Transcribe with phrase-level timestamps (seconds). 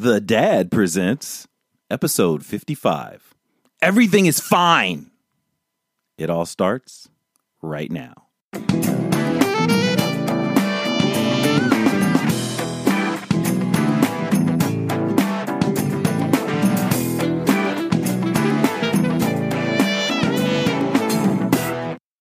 [0.00, 1.48] The Dad presents
[1.90, 3.34] episode 55.
[3.82, 5.10] Everything is fine.
[6.16, 7.08] It all starts
[7.62, 8.28] right now.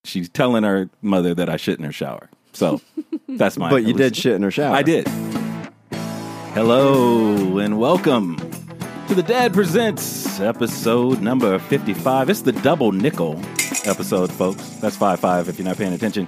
[0.04, 2.32] She's telling her mother that I shit in her shower.
[2.54, 2.82] So
[3.30, 3.70] that's my.
[3.70, 4.76] But you did shit in her shower.
[4.76, 5.08] I did.
[6.62, 8.36] Hello and welcome
[9.08, 12.32] to the Dad Presents episode number 55.
[12.32, 13.40] It's the double nickel
[13.86, 14.68] episode, folks.
[14.78, 16.28] That's 5 5 if you're not paying attention.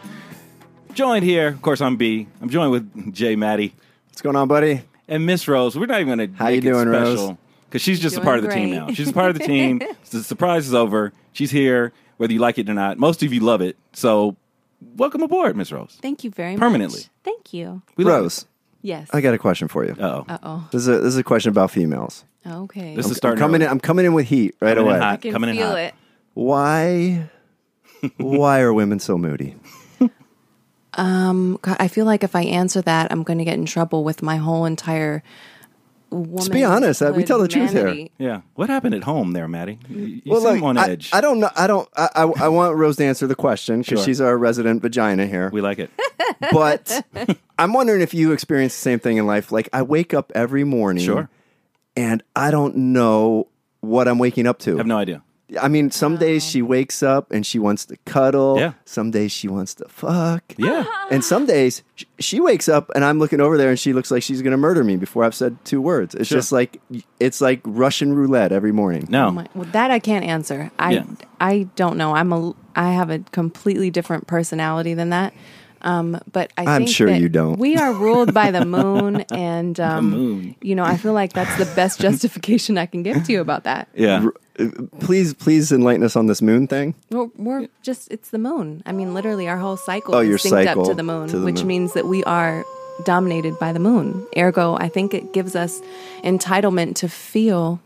[0.93, 2.27] Joined here, of course, I'm B.
[2.43, 3.73] I'm joined with Jay Maddie
[4.09, 4.83] What's going on, buddy?
[5.07, 5.75] and Miss Rose.
[5.75, 7.17] We're not even going to How make you doing, it Rose?
[7.19, 8.79] special because she's just a Doing part of the team great.
[8.87, 8.93] now.
[8.93, 9.81] She's a part of the team.
[10.11, 11.11] the surprise is over.
[11.33, 12.99] She's here, whether you like it or not.
[12.99, 13.77] Most of you love it.
[13.93, 14.37] So,
[14.95, 15.97] welcome aboard, Miss Rose.
[16.03, 16.99] Thank you very Permanently.
[16.99, 17.09] much.
[17.23, 17.81] Thank you.
[17.95, 18.45] We love Rose,
[18.81, 19.09] Yes.
[19.11, 19.91] I got a question for you.
[19.99, 20.25] Uh-oh.
[20.29, 20.67] Uh oh.
[20.71, 22.23] This is a, this is a question about females.
[22.47, 22.95] Okay.
[22.95, 23.65] This is I'm starting coming early.
[23.65, 23.71] in.
[23.71, 24.99] I'm coming in with heat right Coming in away.
[24.99, 25.13] hot.
[25.13, 25.77] I can coming in feel hot.
[25.79, 25.93] it.
[26.33, 27.29] Why?
[28.17, 29.55] why are women so moody?
[30.97, 34.21] God, I feel like if I answer that, I'm going to get in trouble with
[34.21, 35.23] my whole entire
[36.09, 36.51] woman.
[36.51, 38.07] be honest, uh, we tell the truth here.
[38.17, 38.41] Yeah.
[38.55, 39.79] What happened at home there, Maddie?
[39.89, 41.09] You, you well, seem look, on I, edge.
[41.13, 41.49] I don't know.
[41.55, 41.87] I don't.
[41.95, 44.05] I, I, I want Rose to answer the question because Sure.
[44.05, 45.49] she's our resident vagina here.
[45.51, 45.89] we like it.
[46.51, 47.05] but
[47.57, 49.51] I'm wondering if you experience the same thing in life.
[49.51, 51.29] Like I wake up every morning, Sure.
[51.95, 53.47] and I don't know
[53.81, 54.75] what I'm waking up to.
[54.75, 55.23] I have no idea.
[55.59, 58.59] I mean, some days she wakes up and she wants to cuddle.
[58.59, 58.73] Yeah.
[58.85, 60.43] Some days she wants to fuck.
[60.57, 60.85] Yeah.
[61.11, 64.11] And some days sh- she wakes up and I'm looking over there and she looks
[64.11, 66.13] like she's going to murder me before I've said two words.
[66.13, 66.37] It's Sure.
[66.37, 66.79] just like
[67.19, 69.07] it's like Russian roulette every morning.
[69.09, 69.27] No.
[69.27, 70.69] Oh my, well, that I can't answer.
[70.77, 71.03] I Yeah.
[71.39, 72.13] I don't know.
[72.13, 75.33] I'm a I have a completely different personality than that.
[75.81, 77.57] Um, but I I'm think sure that you don't.
[77.57, 80.55] We are ruled by the moon, and um, moon.
[80.61, 83.63] you know, I feel like that's the best justification I can give to you about
[83.63, 83.87] that.
[83.95, 84.27] yeah.
[84.99, 86.95] Please, please enlighten us on this moon thing.
[87.09, 88.83] We're, we're just, it's the moon.
[88.85, 91.45] I mean, literally, our whole cycle Oh, is synced up to the moon, to the
[91.45, 91.67] which moon.
[91.67, 92.65] means that we are
[93.05, 94.27] dominated by the moon.
[94.37, 95.79] Ergo, I think it gives us
[96.23, 97.79] entitlement to feel.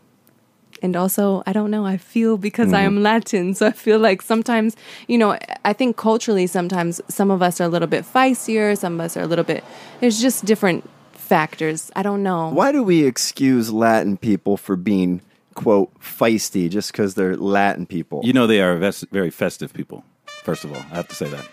[0.82, 2.96] And also, I don't know, I feel because I Mm-hmm.
[2.98, 3.54] am Latin.
[3.54, 7.64] So I feel like sometimes, you know, I think culturally, sometimes some of us are
[7.64, 9.64] a little bit feistier, some of us are a little bit,
[10.00, 11.90] there's just different factors.
[11.96, 12.50] I don't know.
[12.50, 15.22] Why do we excuse Latin people for being
[15.54, 18.20] quote feisty just because they're Latin people?
[18.24, 20.04] You know they are ves- very festive people.
[20.44, 21.46] First of all, I have to say that.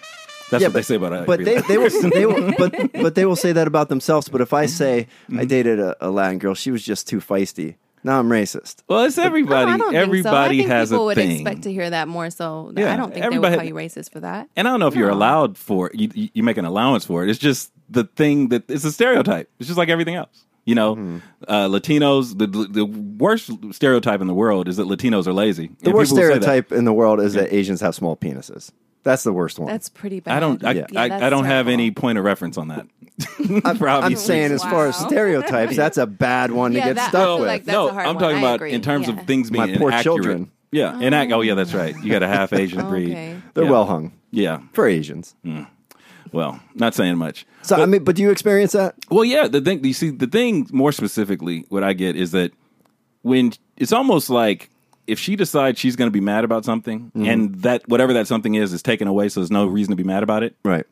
[0.50, 1.26] That's Yeah, what they say about it.
[1.28, 4.28] But they, they will they will but but they will say that about themselves.
[4.28, 4.70] But if I Mm-hmm.
[4.76, 5.08] say
[5.38, 7.76] I dated a, a Latin girl, she was just too feisty.
[8.04, 8.78] Now I'm racist.
[8.90, 9.72] Well, it's No, everybody.
[9.72, 10.36] I don't everybody think so.
[10.36, 11.32] I think has people a would thing.
[11.32, 12.74] expect to hear that more so.
[12.76, 14.50] Yeah, I don't think they would call you racist for that.
[14.58, 15.96] and I don't know if you're allowed for it.
[15.96, 17.30] You, you, you make an allowance for it.
[17.30, 19.50] It's just the thing that it's a stereotype.
[19.60, 20.44] It's just like everything else.
[20.66, 21.18] You know, Mm-hmm.
[21.48, 22.38] uh, Latinos.
[22.38, 25.72] The, the worst stereotype in the world is that Latinos are lazy.
[25.80, 28.72] The worst stereotype in the world is that Asians have small penises.
[29.04, 29.68] That's the worst one.
[29.68, 30.38] That's pretty bad.
[30.38, 30.64] I don't.
[30.64, 30.86] I, Yeah.
[30.92, 32.86] Yeah, I, that's I don't have any point of reference on that.
[33.66, 34.72] I'm, I'm saying, as reasons.
[34.72, 37.48] far as stereotypes, that's a bad one Yeah, to get that- stuck with.
[37.48, 39.20] like no, I'm talking I about in terms Yeah.
[39.20, 40.04] of things being My poor inaccurate.
[40.04, 40.52] children.
[40.72, 41.96] Yeah, inac- Oh, yeah, that's right.
[42.04, 43.10] You got a half Asian breed.
[43.12, 43.42] Okay.
[43.56, 43.70] They're Yeah.
[43.72, 44.60] well hung Yeah.
[44.74, 45.36] for Asians.
[46.32, 47.46] Well, not saying much.
[47.62, 48.96] So I mean, but do you experience that?
[49.10, 49.48] Well, yeah.
[49.48, 52.52] The thing you see, the thing more specifically, what I get is that
[53.22, 54.70] when it's almost like
[55.08, 57.26] if she decides she's going to be mad about something, Mm-hmm.
[57.30, 60.04] and that whatever that something is is taken away, so there's no reason to be
[60.04, 60.56] mad about it.
[60.64, 60.86] Right.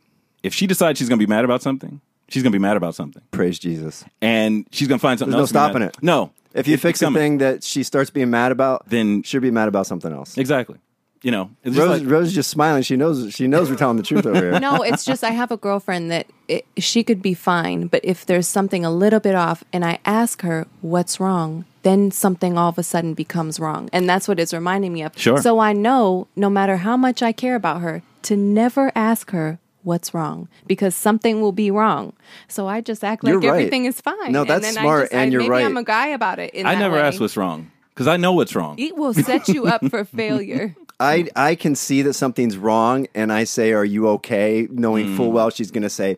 [0.43, 2.77] If she decides she's going to be mad about something, she's going to be mad
[2.77, 4.03] about something, Praise Jesus.
[4.21, 5.71] and she's going to find something There's no else.
[5.73, 5.97] to be stopping it.
[6.03, 7.19] No, If you fix a coming.
[7.21, 10.37] thing that she starts being mad about, Then- she'll be mad about something else.
[10.37, 10.77] exactly.
[11.21, 12.81] You know, it's just Rose, like- Rose is just smiling.
[12.81, 13.33] She knows.
[13.33, 14.59] She knows we're telling the truth over here.
[14.59, 18.25] No, it's just I have a girlfriend that it, she could be fine, but if
[18.25, 22.69] there's something a little bit off and I ask her what's wrong, then something all
[22.69, 23.89] of a sudden becomes wrong.
[23.91, 25.11] And that's what it's reminding me of.
[25.17, 25.41] Sure.
[25.41, 29.59] So I know no matter how much I care about her, to never ask her
[29.83, 32.13] what's wrong because something will be wrong.
[32.47, 33.43] So I just act like right.
[33.45, 34.31] everything is fine.
[34.31, 35.65] No, And that's then I smart, just- and I- you're maybe right.
[35.65, 36.53] I'm a guy about it.
[36.53, 37.01] in I that never way.
[37.01, 38.77] ask what's wrong because I know what's wrong.
[38.79, 40.75] It will set you up for failure.
[40.99, 45.17] I I can see that something's wrong, and I say, "Are you okay?" Knowing Mm.
[45.17, 46.17] full well she's going to say,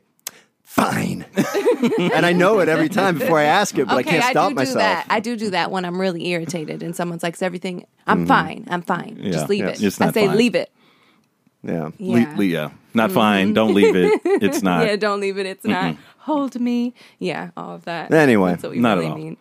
[0.63, 1.25] "Fine,"
[2.13, 4.55] and I know it every time before I ask it, but I can't stop do
[4.55, 4.73] myself.
[4.75, 5.05] do that.
[5.09, 7.85] I do do that when I'm really irritated and someone's like, "Is everything?
[8.07, 8.65] I'm fine.
[8.69, 9.17] I'm fine.
[9.21, 9.31] Yeah.
[9.31, 9.71] Just leave Yeah.
[9.71, 10.37] it." I say, fine.
[10.37, 10.71] "Leave it."
[11.63, 11.91] Yeah.
[11.97, 12.15] Yeah.
[12.15, 12.71] Le- le- yeah.
[12.93, 13.15] Not mm-hmm.
[13.15, 13.53] fine.
[13.53, 14.21] Don't leave it.
[14.25, 14.85] It's not.
[14.85, 15.45] yeah, don't leave it.
[15.45, 15.95] It's not.
[16.19, 16.93] Hold me.
[17.19, 18.13] Yeah, all of that.
[18.13, 19.15] Anyway, That's what we not at all.
[19.15, 19.37] mean.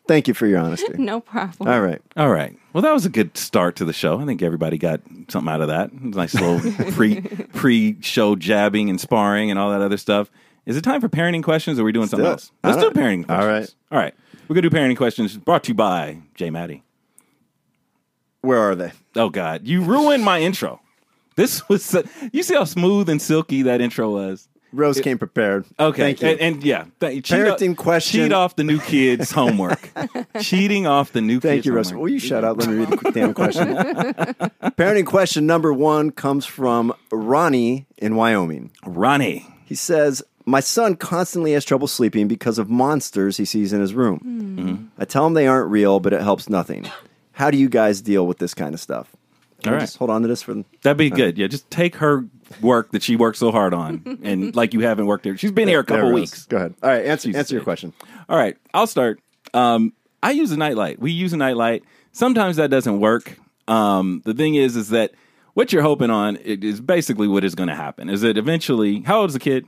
[0.08, 0.92] Thank you for your honesty.
[0.98, 1.68] no problem.
[1.68, 2.00] All right.
[2.16, 2.56] All right.
[2.72, 4.18] Well, that was a good start to the show.
[4.18, 5.90] I think everybody got something out of that.
[5.92, 9.98] It was a nice little pre pre show jabbing and sparring and all that other
[9.98, 10.30] stuff.
[10.64, 12.50] Is it time for parenting questions or are we doing something else?
[12.62, 13.76] Let's do parenting all questions.
[13.92, 14.14] All right.
[14.48, 16.82] We're gonna do parenting questions brought to you by Jay Maddie.
[18.40, 18.92] Where are they?
[19.16, 20.80] Oh God, you ruined my intro.
[21.36, 24.48] This was so, you see how smooth and silky that intro was.
[24.72, 25.66] Rose came prepared.
[25.78, 26.28] Okay, Thank you.
[26.28, 28.24] And, and yeah, th- Parenting off, question.
[28.24, 29.88] Cheat off the new kids' homework.
[30.40, 31.38] Cheating off the new.
[31.38, 31.90] Thank you, Rose.
[31.90, 32.02] homework.
[32.02, 32.58] Will you shut up?
[32.58, 33.68] Let me read the damn question.
[34.76, 38.72] Parenting question number one comes from Ronnie in Wyoming.
[38.84, 39.46] Ronnie.
[39.64, 43.94] He says, My son constantly has trouble sleeping because of monsters he sees in his
[43.94, 44.18] room.
[44.58, 44.84] Mm-hmm.
[45.00, 46.90] I tell him they aren't real, but it helps nothing.
[47.32, 49.14] How do you guys deal with this kind of stuff?
[49.64, 49.80] Can All.
[49.80, 50.64] Just hold on to this for them.
[50.82, 51.36] That'd be good.
[51.38, 52.24] Yeah, just take her
[52.60, 55.36] work that she worked so hard on, and like you haven't worked there.
[55.36, 56.44] She's been here a There, couple weeks.
[56.46, 56.74] Go ahead.
[56.82, 57.92] All right, answer, Jesus answer your question.
[58.28, 59.20] All right, I'll start.
[59.52, 61.00] Um, I use a nightlight.
[61.00, 61.84] We use a nightlight.
[62.12, 63.38] Sometimes that doesn't work.
[63.66, 65.12] Um, the thing is, is that
[65.54, 68.08] what you're hoping on it is basically what is going to happen.
[68.08, 69.00] Is that eventually?
[69.02, 69.64] How old is the kid?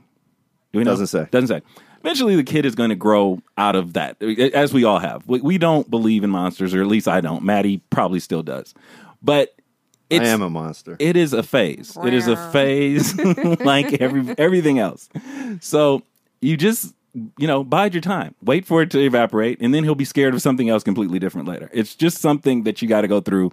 [0.73, 0.91] Do we know?
[0.91, 1.27] Doesn't say.
[1.31, 1.61] Doesn't say.
[2.01, 5.27] Eventually, the kid is going to grow out of that, as we all have.
[5.27, 7.43] We, we don't believe in monsters, or at least I don't.
[7.43, 8.73] Maddie probably still does,
[9.21, 9.56] but it's,
[10.11, 10.95] I am a monster.
[10.99, 11.97] it is a phase.
[12.03, 13.15] It is a phase
[13.59, 15.09] like every everything else.
[15.61, 16.03] So
[16.41, 16.93] you just
[17.37, 18.35] you know bide your time.
[18.41, 21.47] Wait for it to evaporate, and then he'll be scared of something else completely different
[21.47, 21.69] later.
[21.73, 23.47] It's just something that you got to go through.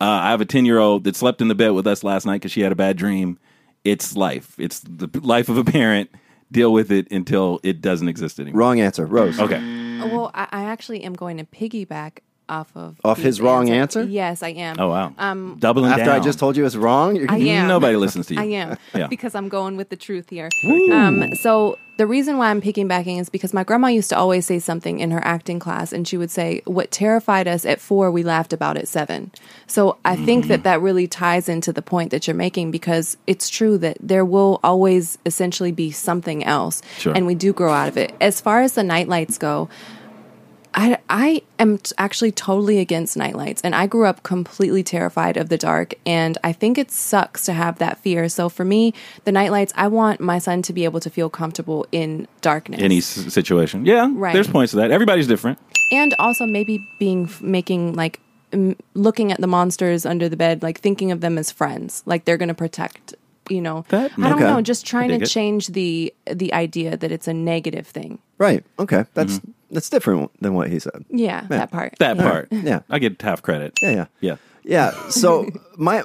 [0.00, 2.24] Uh, I have a ten year old that slept in the bed with us last
[2.26, 3.38] night because she had a bad dream.
[3.84, 4.54] It's life.
[4.58, 6.10] It's the life of a parent.
[6.50, 8.60] Deal with it until it doesn't exist anymore.
[8.60, 9.04] Wrong answer.
[9.04, 9.38] Rose.
[9.38, 9.58] Okay.
[9.98, 14.02] Well, I, I actually am going to piggyback off of Off his Pete's wrong answer?
[14.04, 14.76] Yes, I am.
[14.78, 15.12] Oh wow.
[15.18, 16.20] Um, Doubling After down.
[16.20, 17.68] I just told you it's wrong, you're I am.
[17.68, 18.40] Nobody listens to you.
[18.44, 19.06] I am Yeah.
[19.08, 20.48] because I'm going with the truth here.
[20.92, 24.60] Um, so the reason why I'm piggybacking is because my grandma used to always say
[24.60, 28.22] something in her acting class, and she would say, "What terrified us at four, we
[28.22, 29.32] laughed about at seven.
[29.66, 30.48] So I think Mm-hmm.
[30.50, 34.24] that that really ties into the point that you're making because it's true that there
[34.24, 37.12] will always essentially be something else, Sure.
[37.16, 38.14] and we do grow out of it.
[38.20, 39.68] As far as the nightlights go.
[40.74, 45.48] I, I am t- actually totally against nightlights, and I grew up completely terrified of
[45.48, 45.94] the dark.
[46.06, 48.28] And I think it sucks to have that fear.
[48.28, 48.94] So for me,
[49.24, 52.80] the nightlights, I want my son to be able to feel comfortable in darkness.
[52.82, 53.84] Any s- situation.
[53.86, 54.08] Yeah.
[54.12, 54.32] Right.
[54.34, 54.90] There's points to that.
[54.90, 55.58] Everybody's different.
[55.90, 58.20] and also maybe being making like
[58.52, 62.24] m- looking at the monsters under the bed, like thinking of them as friends, like
[62.24, 63.14] they're going to protect.
[63.50, 64.44] You know, That- I don't Okay.
[64.44, 64.60] know.
[64.62, 65.26] Just trying to it.
[65.26, 68.18] change the the idea that it's a negative thing.
[68.38, 68.64] right.
[68.78, 69.50] Okay, that's Mm-hmm.
[69.74, 71.04] that's different than what he said.
[71.10, 71.94] Yeah, that part.
[71.98, 72.48] That part.
[72.50, 72.80] Yeah.
[72.90, 73.72] I get half credit.
[73.82, 74.06] Yeah, yeah.
[74.20, 74.36] Yeah.
[74.68, 74.90] Yeah.
[75.08, 75.48] So
[75.78, 76.04] my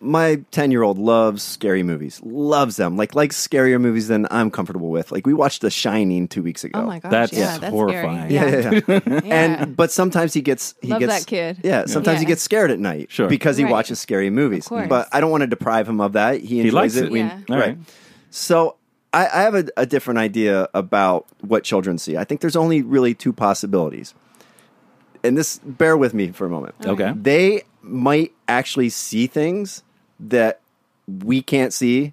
[0.00, 2.20] my ten year old loves scary movies.
[2.24, 2.96] Loves them.
[2.96, 5.10] Like likes scarier movies than I'm comfortable with.
[5.10, 6.80] Like we watched The Shining two weeks ago.
[6.80, 8.30] Oh my gosh, That's yeah, that's horrifying.
[8.30, 8.62] Scary.
[8.62, 9.20] Yeah, yeah, yeah.
[9.26, 9.34] Yeah.
[9.60, 11.58] And but sometimes he gets he Love gets that kid.
[11.64, 13.10] Yeah, sometimes he gets scared at night.
[13.10, 13.28] Sure.
[13.28, 13.72] Because he Right.
[13.72, 14.68] watches scary movies.
[14.68, 14.86] course.
[14.88, 16.40] But I don't want to deprive him of that.
[16.40, 17.06] He enjoys likes it.
[17.06, 17.10] it.
[17.10, 17.40] We- Yeah.
[17.50, 17.76] All right.
[18.30, 18.76] So
[19.12, 22.16] I, I have a, a different idea about what children see.
[22.16, 24.14] I think there's only really two possibilities.
[25.24, 26.74] And this bear with me for a moment.
[26.84, 27.12] Okay.
[27.16, 29.82] They might actually see things
[30.20, 30.60] that
[31.06, 32.12] we can't see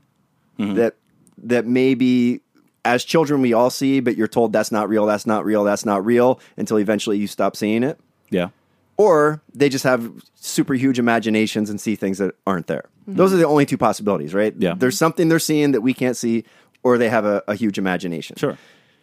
[0.60, 0.76] Mm-hmm.
[0.76, 0.94] that
[1.40, 2.40] that maybe
[2.86, 5.84] as children we all see, but you're told that's not real, that's not real, that's
[5.84, 8.00] not real until eventually you stop seeing it.
[8.30, 8.50] Yeah.
[8.96, 12.84] Or they just have super huge imaginations and see things that aren't there.
[13.08, 14.54] Those are the only two possibilities, right?
[14.56, 14.76] Yeah.
[14.78, 16.44] There's something they're seeing that we can't see,
[16.84, 18.36] or they have a, a huge imagination.
[18.38, 18.58] Sure.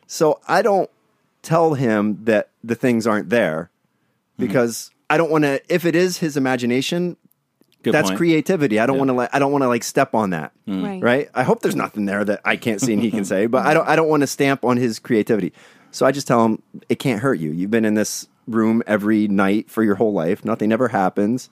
[0.07, 0.89] So I don't
[1.43, 3.71] tell him that the things aren't there
[4.39, 4.47] Mm-hmm.
[4.47, 5.61] because I don't want to.
[5.69, 7.17] If it is his imagination,
[7.83, 8.19] Good that's point.
[8.19, 8.79] creativity.
[8.79, 9.15] I don't want to.
[9.15, 10.53] Like, I don't want to like step on that.
[10.67, 10.85] Hmm.
[10.85, 11.03] Right.
[11.03, 11.29] Right.
[11.35, 13.75] I hope there's nothing there that I can't see and he can say, but I
[13.75, 13.87] don't.
[13.89, 15.53] I don't want to stamp on his creativity.
[15.91, 17.51] So I just tell him it can't hurt you.
[17.51, 20.45] You've been in this room every night for your whole life.
[20.45, 21.51] Nothing ever happens.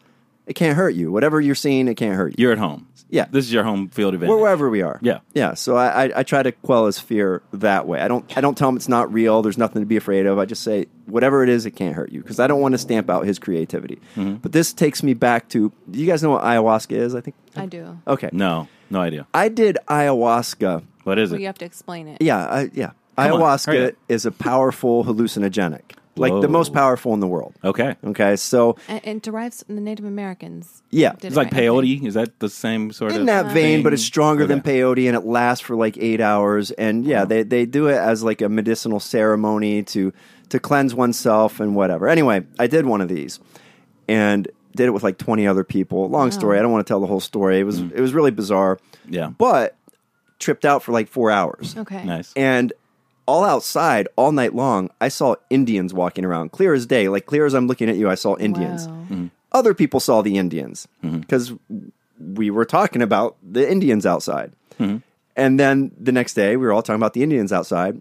[0.49, 1.13] It can't hurt you.
[1.13, 2.37] Whatever you're seeing, it can't hurt you.
[2.39, 2.89] You're at home.
[3.11, 3.27] Yeah.
[3.31, 4.33] This is your home field advantage.
[4.33, 4.99] Or wherever we are.
[5.03, 5.21] Yeah.
[5.33, 5.55] Yeah.
[5.55, 8.01] So I, I, I try to quell his fear that way.
[8.01, 9.41] I don't I don't tell him it's not real.
[9.41, 10.39] There's nothing to be afraid of.
[10.39, 12.79] I just say whatever it is, it can't hurt you because I don't want to
[12.79, 14.01] stamp out his creativity.
[14.17, 14.35] Mm-hmm.
[14.37, 15.73] But this takes me back to.
[15.91, 17.15] Do you guys know what ayahuasca is?
[17.15, 17.37] I think.
[17.57, 17.99] I do.
[18.07, 18.29] Okay.
[18.33, 18.69] No.
[18.91, 19.27] No idea.
[19.33, 20.85] I did ayahuasca.
[21.05, 21.41] What is Well, it?
[21.43, 22.21] you have to explain it.
[22.21, 22.39] Yeah.
[22.47, 22.91] I, yeah.
[23.17, 23.95] Come ayahuasca up.
[24.09, 27.55] is a powerful hallucinogenic, like the most powerful in the world.
[27.65, 27.97] Okay.
[28.05, 28.37] Okay.
[28.37, 30.83] So And, and derives from the Native Americans.
[30.91, 31.13] Yeah.
[31.13, 31.85] Did It's like right, I think.
[31.85, 32.07] peyote.
[32.07, 35.17] Is that the same sort in of that vein, but it's stronger than peyote and
[35.17, 36.71] it lasts for like eight hours.
[36.73, 37.25] And yeah, uh-huh.
[37.27, 40.13] they, they do it as like a medicinal ceremony to
[40.51, 42.09] to cleanse oneself and whatever.
[42.09, 43.41] Anyway, I did one of these
[44.09, 46.09] and did it with like twenty other people.
[46.09, 46.59] Long story.
[46.59, 47.59] I don't want to tell the whole story.
[47.59, 47.93] It was mm.
[47.93, 48.79] it was really bizarre.
[49.09, 49.29] Yeah.
[49.29, 49.77] But
[50.39, 51.77] tripped out for like four hours.
[51.77, 52.05] Okay.
[52.05, 52.33] Nice.
[52.35, 52.73] And
[53.29, 57.11] all outside, all night long, I saw Indians walking around, clear as day.
[57.11, 58.95] Like clear as I'm looking at you, I saw Indians Wow.
[58.95, 59.27] Mm-hmm.
[59.53, 61.19] other people saw the Indians mm-hmm.
[61.19, 61.53] because
[62.19, 64.53] we were talking about the Indians outside.
[64.81, 64.99] Mm-hmm.
[65.37, 68.01] And then the next day, we were all talking about the Indians outside.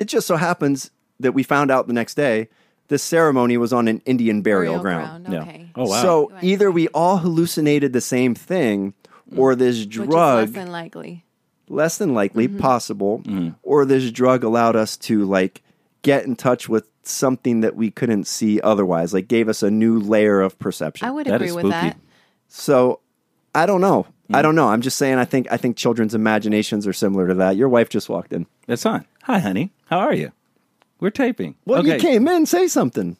[0.00, 2.48] It just so happens that we found out the next day
[2.88, 5.26] this ceremony was on an Indian burial, Burial ground.
[5.26, 5.66] ground, Yeah.
[5.76, 6.02] Oh wow.
[6.02, 8.94] So either we all hallucinated the same thing,
[9.30, 9.38] mm.
[9.38, 11.24] or this Which is drug less than likely.
[11.70, 12.58] Less than likely Mm-hmm.
[12.58, 13.22] possible
[13.62, 15.62] or this drug allowed us to like
[16.02, 19.98] get in touch with something that we couldn't see otherwise like gave us a new
[19.98, 21.96] layer of perception I would That agree with that.
[22.48, 23.00] so
[23.54, 24.36] i don't know Mm.
[24.36, 27.34] i don't know i'm just saying i think i think children's imaginations are similar to
[27.36, 29.06] that your wife just walked in That's fine.
[29.22, 29.70] Hi, honey.
[29.86, 30.32] How are you?
[31.00, 31.54] We're taping.
[31.64, 31.94] well okay.
[31.94, 33.16] you came in say something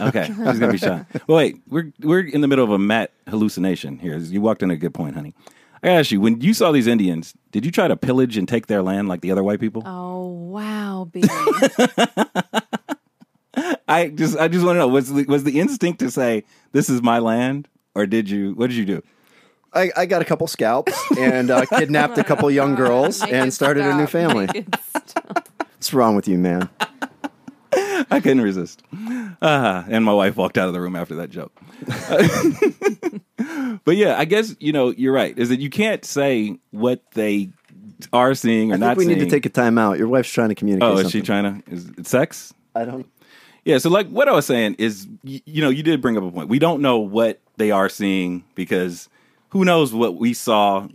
[0.00, 1.06] Okay, she's gonna be shy.
[1.28, 4.16] Well, wait, we're we're in the middle of a Matt hallucination here.
[4.18, 5.32] You walked in at a good point, honey.
[5.86, 8.66] I ask you, when you saw these Indians, did you try to pillage and take
[8.66, 9.82] their land like the other white people?
[9.86, 11.28] Oh wow, baby.
[13.88, 16.90] I just I just want to know was the, was the instinct to say this
[16.90, 19.02] is my land, or did you what did you do?
[19.72, 23.48] I, I got a couple scalps and uh, kidnapped a couple young girls Make and
[23.48, 24.10] it started a new stop.
[24.10, 24.46] family.
[24.46, 25.48] Make it stop.
[25.58, 26.68] What's wrong with you, man?
[28.10, 28.82] I couldn't resist.
[29.42, 31.52] Uh, and my wife walked out of the room after that joke.
[33.84, 35.36] But yeah, I guess you know you're right.
[35.38, 37.50] Is that you can't say what they
[38.12, 39.18] are seeing or I think not we seeing.
[39.18, 39.98] need to take a time out.
[39.98, 40.88] Your wife's trying to communicate.
[40.88, 41.20] oh, is something.
[41.20, 41.70] she trying to?
[41.72, 42.52] Is it sex?
[42.74, 43.06] I don't.
[43.64, 46.22] Yeah, so like what I was saying is, y- you know, you did bring up
[46.22, 46.48] a point.
[46.48, 49.08] We don't know what they are seeing because
[49.50, 50.86] who knows what we saw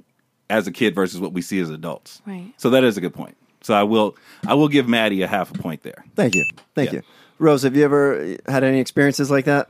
[0.49, 2.21] as a kid versus what we see as adults.
[2.25, 2.53] Right.
[2.57, 3.35] So that is a good point.
[3.61, 4.15] So I will,
[4.47, 6.03] I will give Maddie a half a point there.
[6.15, 6.45] Thank you.
[6.75, 6.99] Thank Yeah.
[6.99, 7.03] you.
[7.39, 9.69] Rose, have you ever had any experiences like that?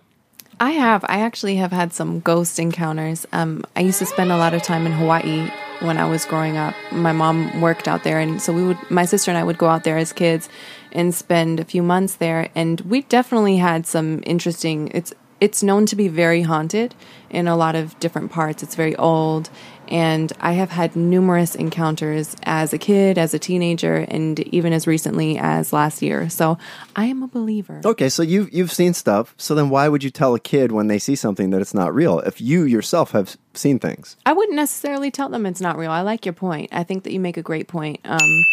[0.61, 1.03] I have.
[1.09, 3.25] I actually have had some ghost encounters.
[3.31, 5.49] Um, I used to spend a lot of time in Hawaii
[5.79, 6.75] when I was growing up.
[6.91, 8.77] My mom worked out there, and so we would.
[8.91, 10.49] My sister and I would go out there as kids
[10.91, 12.49] and spend a few months there.
[12.53, 14.91] And we definitely had some interesting.
[14.93, 16.93] It's it's known to be very haunted
[17.31, 18.61] in a lot of different parts.
[18.61, 19.49] It's very old,
[19.87, 24.87] and I have had numerous encounters as a kid, as a teenager, and even as
[24.87, 26.29] recently as last year.
[26.29, 26.57] So
[26.95, 27.81] I am a believer.
[27.83, 29.33] Okay, so you've you've seen stuff.
[29.37, 31.93] So then why would you tell a kid when they see something that it's not
[31.93, 34.15] real if you yourself have seen things?
[34.25, 35.91] I wouldn't necessarily tell them it's not real.
[35.91, 36.69] I like your point.
[36.71, 37.99] I think that you make a great point.
[38.05, 38.43] Um,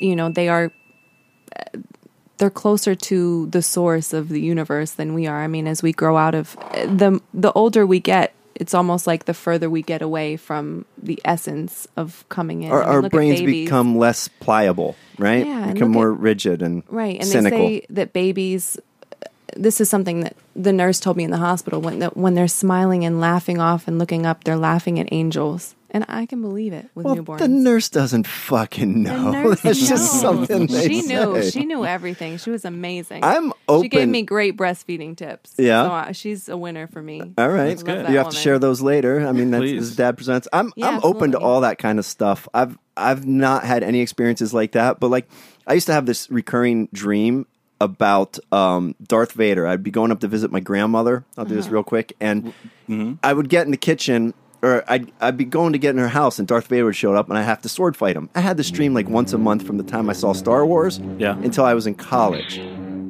[0.00, 0.72] you know, they are
[2.38, 5.42] they're closer to the source of the universe than we are.
[5.42, 9.26] I mean, as we grow out of the the older we get, it's almost like
[9.26, 12.72] the further we get away from the essence of coming in.
[12.72, 15.46] Our, I mean, our brains become less pliable, right?
[15.46, 17.58] Yeah, become more at- rigid and Right, and cynical.
[17.58, 18.78] they say that babies.
[19.12, 22.34] Uh, this is something that the nurse told me in the hospital when that when
[22.34, 26.42] they're smiling and laughing off and looking up, they're laughing at angels, and I can
[26.42, 27.38] believe it with well, newborns.
[27.38, 29.30] the nurse doesn't fucking know.
[29.30, 31.42] nurse That's just something they she knew.
[31.42, 31.50] say.
[31.50, 32.36] She knew everything.
[32.36, 33.24] She was amazing.
[33.24, 33.84] I'm open.
[33.84, 35.54] She gave me great breastfeeding tips.
[35.56, 35.84] Yeah?
[35.84, 37.20] so uh, she's a winner for me.
[37.38, 39.26] All right, I love that you have to share those later.
[39.26, 39.96] I mean, that's Please.
[39.96, 40.46] dad presents.
[40.52, 42.46] I'm Yeah, I'm open to all that kind of stuff.
[42.52, 45.28] I've I've not had any experiences like that, but like
[45.66, 47.46] I used to have this recurring dream
[47.80, 49.66] about um, Darth Vader.
[49.66, 51.24] I'd be going up to visit my grandmother.
[51.36, 51.62] I'll do Uh-huh.
[51.62, 52.52] this real quick, and
[52.88, 53.14] Mm-hmm.
[53.22, 54.32] I would get in the kitchen.
[54.62, 57.28] Or I'd, I'd be going to get in her house, and Darth Vader showed up,
[57.28, 58.30] and I have to sword fight him.
[58.34, 60.98] I had this dream like once a month from the time I saw Star Wars
[61.18, 61.36] Yeah.
[61.38, 62.58] until I was in college.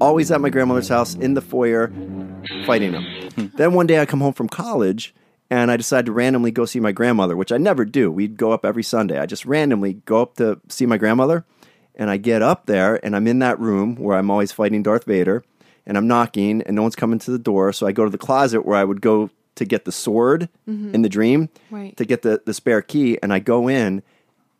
[0.01, 1.91] Always at my grandmother's house in the foyer,
[2.67, 3.05] fighting him.
[3.37, 3.47] Hmm.
[3.57, 5.15] then one day I come home from college
[5.51, 8.11] and I decide to randomly go see my grandmother, which I never do.
[8.11, 9.19] We'd go up every Sunday.
[9.19, 11.45] I just randomly go up to see my grandmother
[11.95, 15.05] and I get up there and I'm in that room where I'm always fighting Darth
[15.05, 15.45] Vader
[15.87, 17.73] and I'm knocking and no one's coming to the door.
[17.73, 21.03] So I go to the closet where I would go to get the sword in
[21.03, 21.97] the dream Right.
[21.97, 24.03] to get the, the spare key and I go in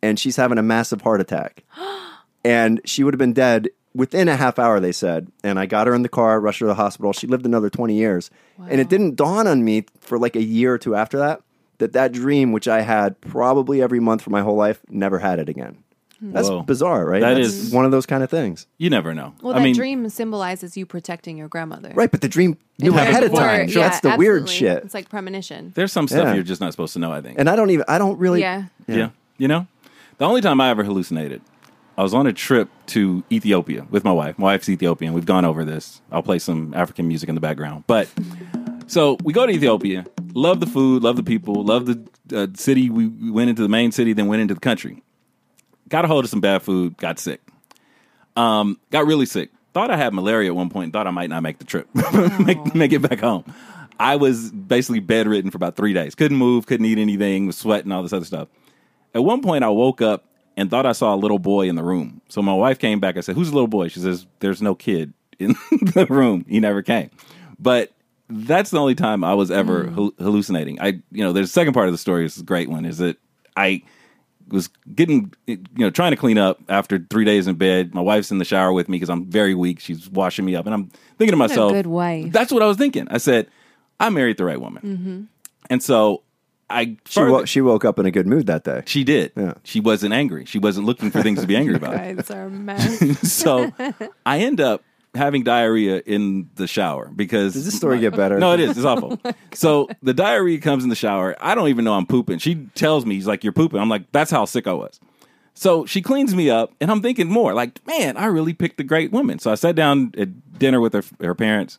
[0.03, 1.63] and she's having a massive heart attack.
[2.45, 5.33] And she would have been dead within a half hour they said.
[5.43, 7.13] And i got her in the car rushed her to the hospital.
[7.13, 8.31] She lived another 20 years.
[8.69, 11.41] And it didn't dawn on me for like a year or two after that
[11.79, 15.39] that that dream which i had probably every month for my whole life never had
[15.39, 15.77] it again
[16.21, 16.63] that's Whoa.
[16.63, 19.35] bizarre right That that's is- one of those kind of things You never know.
[19.43, 21.93] Well, I that mean, dream symbolizes you protecting your grandmother.
[21.95, 24.43] right but the dream knew It's ahead of before- time so yeah, that's the weird
[24.45, 24.55] absolutely.
[24.77, 25.73] shit It's like premonition.
[25.75, 26.35] there's some stuff Yeah.
[26.35, 27.13] you're just not supposed to know.
[27.13, 27.39] I think.
[27.39, 28.65] and i don't even i don't really yeah.
[28.89, 29.11] Yeah.
[29.39, 29.67] You know,
[30.19, 31.43] the only time I ever hallucinated,
[31.99, 34.39] I was on a trip to Ethiopia with my wife.
[34.39, 35.13] My wife's Ethiopian.
[35.13, 36.01] We've gone over this.
[36.11, 37.85] I'll play some African music in the background.
[37.87, 38.09] But
[38.87, 40.07] so we go to Ethiopia.
[40.33, 41.03] Love the food.
[41.03, 41.65] Love the people.
[41.65, 41.99] Love the
[42.35, 42.89] uh, city.
[42.89, 45.03] We, we went into the main city, then went into the country.
[45.89, 46.97] Got a hold of some bad food.
[46.97, 47.41] Got sick.
[48.37, 49.51] Um, got really sick.
[49.73, 50.93] Thought I had malaria at one point.
[50.93, 51.89] Thought I might not make the trip,
[52.41, 53.45] make, make it back home.
[53.99, 56.15] I was basically bedridden for about three days.
[56.15, 58.49] Couldn't move, couldn't eat anything, was sweating, all this other stuff.
[59.15, 60.25] At one point, I woke up
[60.57, 62.21] and thought I saw a little boy in the room.
[62.29, 63.17] So my wife came back.
[63.17, 66.45] I said, "Who's the little boy?" She says, "There's no kid in the room.
[66.49, 67.11] He never came."
[67.59, 67.93] But
[68.29, 70.81] that's the only time I was ever hal- hallucinating.
[70.81, 72.27] I, you know, there's a second part of the story.
[72.27, 72.85] Is a great one.
[72.85, 73.17] Is that
[73.57, 73.83] I
[74.49, 77.95] was getting, you know, trying to clean up after three days in bed.
[77.95, 79.81] My wife's in the shower with me because I'm very weak.
[79.81, 82.33] She's washing me up, and I'm thinking to myself, good wife.
[82.33, 83.09] That's what I was thinking.
[83.11, 83.49] I said,
[83.99, 85.23] I married the right woman, Mm-hmm.
[85.71, 86.23] and so
[86.69, 88.83] I She, further- wo- she woke up in a good mood that day.
[88.87, 89.33] she did.
[89.37, 89.55] Yeah.
[89.65, 90.45] She wasn't angry.
[90.47, 91.95] She wasn't looking for things to be angry about.
[91.97, 93.19] Guys are a mess.
[93.33, 93.73] so
[94.27, 94.83] I end up
[95.17, 98.39] having diarrhea in the shower because Does this story get better?
[98.39, 98.77] No, it is.
[98.77, 99.19] It's awful.
[99.53, 101.37] so the diarrhea comes in the shower.
[101.41, 102.39] I don't even know I'm pooping.
[102.39, 105.01] She tells me, "He's like, you're pooping." I'm like, "That's how sick I was."
[105.55, 108.85] So she cleans me up, and I'm thinking more like, "Man, I really picked a
[108.85, 111.79] great woman." So I sat down at dinner with her her parents,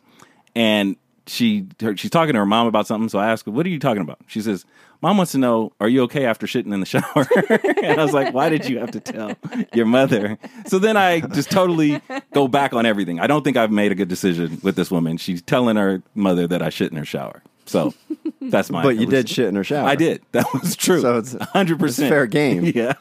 [0.56, 0.96] and
[1.28, 3.10] she her, she's talking to her mom about something.
[3.10, 4.66] So I asked her, "What are you talking about?" She says,
[5.02, 7.28] "Mom wants to know, are you okay after shitting in the shower?"
[7.84, 9.34] and I was like, "Why did you have to tell
[9.74, 12.02] your mother?" So then I just totally
[12.34, 13.20] go back on everything.
[13.20, 15.18] I don't think I've made a good decision with this woman.
[15.18, 17.44] She's telling her mother that I shit in her shower.
[17.66, 17.94] So
[18.42, 18.82] that's my.
[18.82, 19.88] But you did shit in her shower.
[19.88, 20.22] I did.
[20.32, 21.02] That was true.
[21.02, 22.64] So it's- hundred percent fair game.
[22.76, 22.94] Yeah.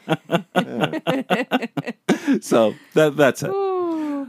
[2.41, 3.51] so that that's it.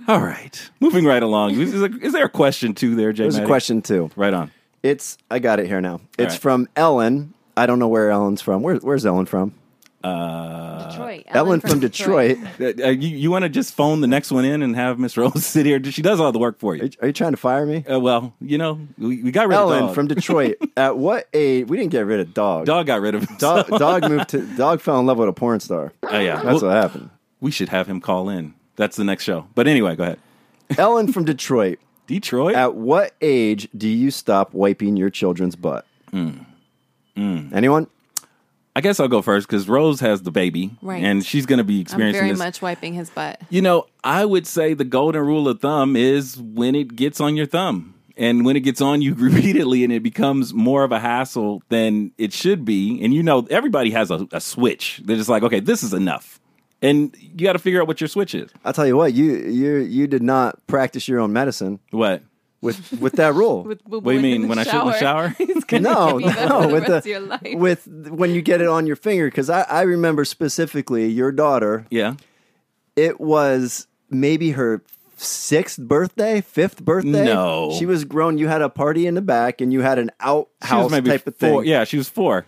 [0.09, 0.71] All right.
[0.81, 1.61] Moving right along.
[1.61, 3.25] Is there, is there a question too there, Jay?
[3.25, 4.11] There's a question too.
[4.17, 4.51] Right on.
[4.83, 6.01] It's I got it here now.
[6.19, 6.41] It's right.
[6.41, 7.35] from Ellen.
[7.57, 8.63] I don't know where Ellen's from.
[8.63, 9.55] Where, where's Ellen from?
[10.03, 11.25] Detroit.
[11.29, 12.39] Ellen, from, Detroit.
[12.61, 15.17] Uh, uh, you you want to just phone the next one in and have Miss
[15.17, 15.83] Rose sit here?
[15.85, 16.85] She does all the work for Are you.
[16.85, 17.85] you, are you trying to fire me?
[17.85, 20.57] Uh, well, you know, we, we got rid of Ellen from Detroit.
[20.77, 21.69] At what age?
[21.69, 22.67] We didn't get rid of dog.
[22.67, 23.37] dog got rid of him.
[23.39, 24.47] Dog, dog moved to.
[24.57, 25.93] Dog fell in love with a porn star.
[26.05, 27.11] Oh yeah, That's Well, what happened.
[27.41, 28.55] we should have him call in.
[28.79, 29.47] That's the next show.
[29.55, 30.19] But anyway, go ahead.
[30.79, 31.79] Ellen from Detroit.
[32.07, 32.55] Detroit.
[32.55, 35.85] At what age do you stop wiping your children's butt?
[36.11, 36.31] Hmm.
[37.17, 37.49] Hmm.
[37.53, 37.89] Anyone?
[38.77, 41.03] I guess I'll go first because Rose has the baby, Right.
[41.03, 42.39] and she's going to be I'm experiencing very this.
[42.39, 43.41] much wiping his butt.
[43.51, 47.37] You know, I would say the golden rule of thumb is when it gets on
[47.37, 47.95] your thumb.
[48.17, 52.13] And when it gets on you repeatedly and it becomes more of a hassle than
[52.19, 55.01] it should be, and you know, everybody has a, a switch.
[55.05, 56.39] They're just like, okay, this is enough.
[56.81, 58.51] And you got to figure out what your switch is.
[58.65, 59.13] I'll tell you what.
[59.15, 62.23] You you you did not practice your own medicine What?
[62.61, 63.63] with with that rule.
[63.69, 64.49] With What do you mean?
[64.49, 65.35] When I shit in the shower?
[65.81, 67.41] no, give you that no, the with the, your life.
[67.55, 69.27] with when you get it on your finger.
[69.27, 71.87] Because I, I remember specifically your daughter.
[71.91, 72.15] yeah.
[72.97, 74.83] It was maybe her
[75.17, 77.25] sixth birthday, fifth birthday.
[77.27, 77.73] No.
[77.79, 78.39] she was grown.
[78.39, 81.11] You had a party in the back, and you had an She was outhouse maybe
[81.11, 81.63] type of four.
[81.63, 81.71] thing.
[81.71, 82.45] Yeah, she was four.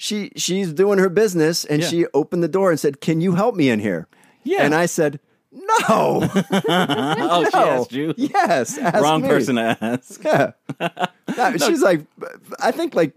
[0.00, 1.88] She she's doing her business, and Yeah.
[1.88, 4.06] she opened the door and said, "Can you help me in here?"
[4.44, 4.62] Yeah.
[4.62, 5.18] and I said,
[5.52, 6.22] "No."
[6.70, 8.14] Oh, she asked you.
[8.16, 9.28] Yes, ask Wrong me.
[9.28, 10.22] person to ask.
[10.24, 10.52] Yeah.
[11.36, 12.06] No, She's like,
[12.58, 13.12] I think like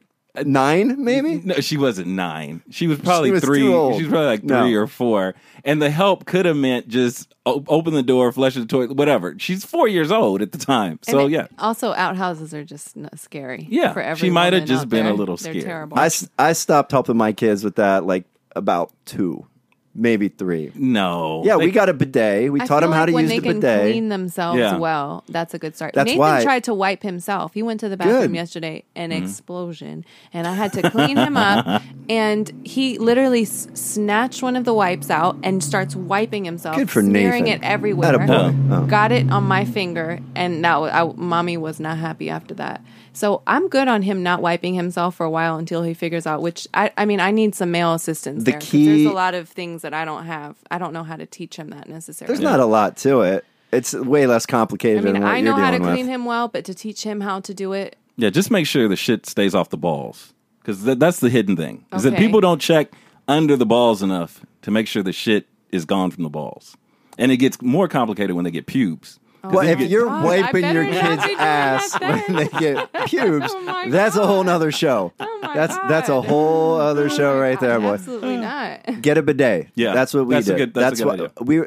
[0.46, 1.42] nine, maybe.
[1.44, 2.62] No, she wasn't nine.
[2.70, 3.60] She was probably She was three.
[3.60, 3.96] too old.
[3.98, 4.62] She was probably like No.
[4.64, 5.36] three or four.
[5.66, 9.36] And the help could have meant just open the door, flush the toilet, whatever.
[9.38, 11.00] She's four years old at the time.
[11.04, 13.68] So And it- yeah, Also, outhouses are just scary.
[13.70, 15.14] Yeah, for every she might have just out been a there.
[15.14, 15.66] little They're scared.
[15.66, 15.98] terrible.
[16.40, 19.46] I stopped helping my kids with that like about two,
[19.94, 20.72] maybe three.
[20.76, 21.42] no.
[21.46, 22.52] Yeah, They- we got a bidet.
[22.52, 23.92] We I taught feel them how like to when use they the can bidet.
[23.92, 24.78] clean themselves Yeah.
[24.78, 25.24] well.
[25.30, 25.94] That's a good start.
[25.94, 27.54] That's Nathan why- tried to wipe himself.
[27.54, 28.36] He went to the bathroom Good.
[28.36, 29.24] yesterday, an Mm-hmm.
[29.24, 31.82] explosion, and I had to clean him up.
[32.10, 36.90] And he literally s- snatched one of the wipes out and starts wiping himself, Good
[36.90, 37.64] for smearing Nathan.
[37.64, 38.18] it everywhere.
[38.18, 38.72] Attaboy.
[38.72, 38.86] Oh.
[38.86, 42.82] Got it on my finger, and now I, mommy was not happy after that.
[43.14, 46.42] So I'm good on him not wiping himself for a while until he figures out
[46.42, 46.68] which.
[46.74, 48.44] I, I mean, I need some male assistance.
[48.46, 50.56] The there, 'cause key- there's a lot of things that I don't have.
[50.70, 52.34] I don't know how to teach him that necessarily.
[52.36, 53.46] There's not a lot to it.
[53.72, 56.08] It's way less complicated I mean, than what I you're know how to dealing clean
[56.08, 58.96] him well, but to teach him how to do it, yeah, just make sure the
[58.98, 61.86] shit stays off the balls because th- that's the hidden thing.
[61.94, 62.92] Is that people don't check
[63.30, 66.76] under the balls enough to make sure the shit is gone from the balls,
[67.18, 69.20] and it gets more complicated when they get pubes.
[69.44, 73.90] Well, if you're God, wiping your kid's ass when they get oh pubes, Oh my
[73.90, 74.52] that's a whole God.
[74.52, 75.14] nother show.
[75.20, 77.94] Oh my that's that's a whole oh other show right there, boy.
[77.94, 78.42] Absolutely mm.
[78.86, 79.02] not.
[79.02, 79.70] Get a bidet.
[79.76, 80.74] Yeah, that's what we that's a did.
[80.74, 81.64] good- that's a good what we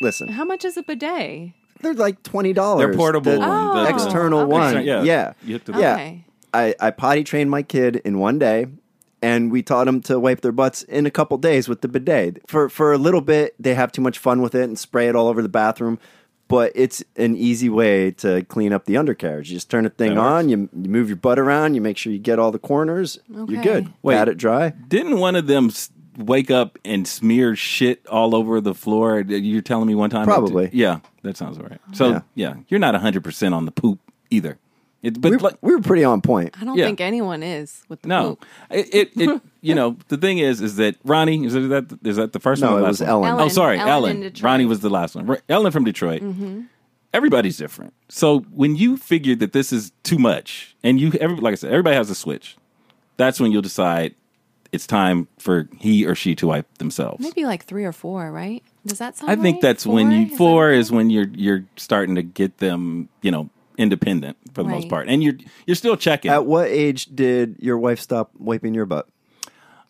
[0.00, 0.28] listen.
[0.28, 1.52] How much is a bidet?
[1.80, 2.86] They're like twenty dollars.
[2.86, 3.32] They're portable.
[3.32, 3.84] The Oh.
[3.84, 4.52] the- external okay.
[4.52, 4.74] one.
[4.74, 5.02] Extern- yeah.
[5.02, 5.94] yeah, You have to- yeah.
[5.94, 6.24] Okay.
[6.52, 8.66] I, I potty trained my kid in one day,
[9.20, 12.48] and we taught them to wipe their butts in a couple days with the bidet.
[12.48, 15.16] For for a little bit, they have too much fun with it and spray it
[15.16, 15.98] all over the bathroom.
[16.46, 19.50] But it's an easy way to clean up the undercarriage.
[19.50, 20.26] You just turn the thing That works.
[20.44, 23.18] on, you, you move your butt around, you make sure you get all the corners.
[23.28, 23.62] You're Okay.
[23.62, 23.92] good.
[24.02, 24.14] Wait.
[24.14, 24.70] Pat it dry.
[24.88, 29.20] Didn't one of them s- wake up and smear shit all over the floor?
[29.20, 30.26] Uh, you're telling me one time?
[30.26, 30.68] Probably.
[30.72, 31.80] Yeah, that sounds right.
[31.92, 32.20] So Yeah.
[32.34, 33.98] yeah, you're not 100 percent on the poop
[34.30, 34.58] either.
[35.04, 36.54] It, but We, like, we were pretty on point.
[36.60, 36.86] I don't Yeah.
[36.86, 38.46] think anyone is with the no, poop.
[38.70, 42.32] it, it, it you know the thing is is that Ronnie is that is that
[42.32, 42.76] the first No, one?
[42.76, 43.28] or it the was last one?
[43.30, 43.40] Ellen.
[43.44, 44.32] Oh, sorry, Ellen Ellen.
[44.40, 45.36] Ronnie was the last one.
[45.48, 46.22] Ellen from Detroit.
[46.22, 46.62] Mm-hmm.
[47.12, 47.92] Everybody's different.
[48.08, 51.70] So when you figure that this is too much, and you every like I said,
[51.70, 52.56] everybody has a switch.
[53.16, 54.14] That's when you'll decide
[54.72, 57.20] it's time for he or she to wipe themselves.
[57.22, 58.60] Maybe like three or four, right?
[58.84, 59.62] Does that sound I think right?
[59.62, 60.78] that's when you Is four okay?
[60.80, 64.90] is when you're you're starting to get them, you know, independent for the most Right.
[64.90, 65.34] part, and you're
[65.66, 66.30] you're still checking.
[66.30, 69.06] At what age did your wife stop wiping your butt?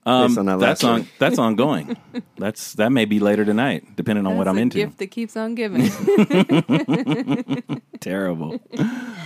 [0.07, 1.97] Based on that Um, that's last on that's ongoing.
[2.37, 4.77] that's that may be later tonight, depending on what I'm a into.
[4.77, 5.88] gift that keeps on giving.
[8.01, 8.61] Terrible.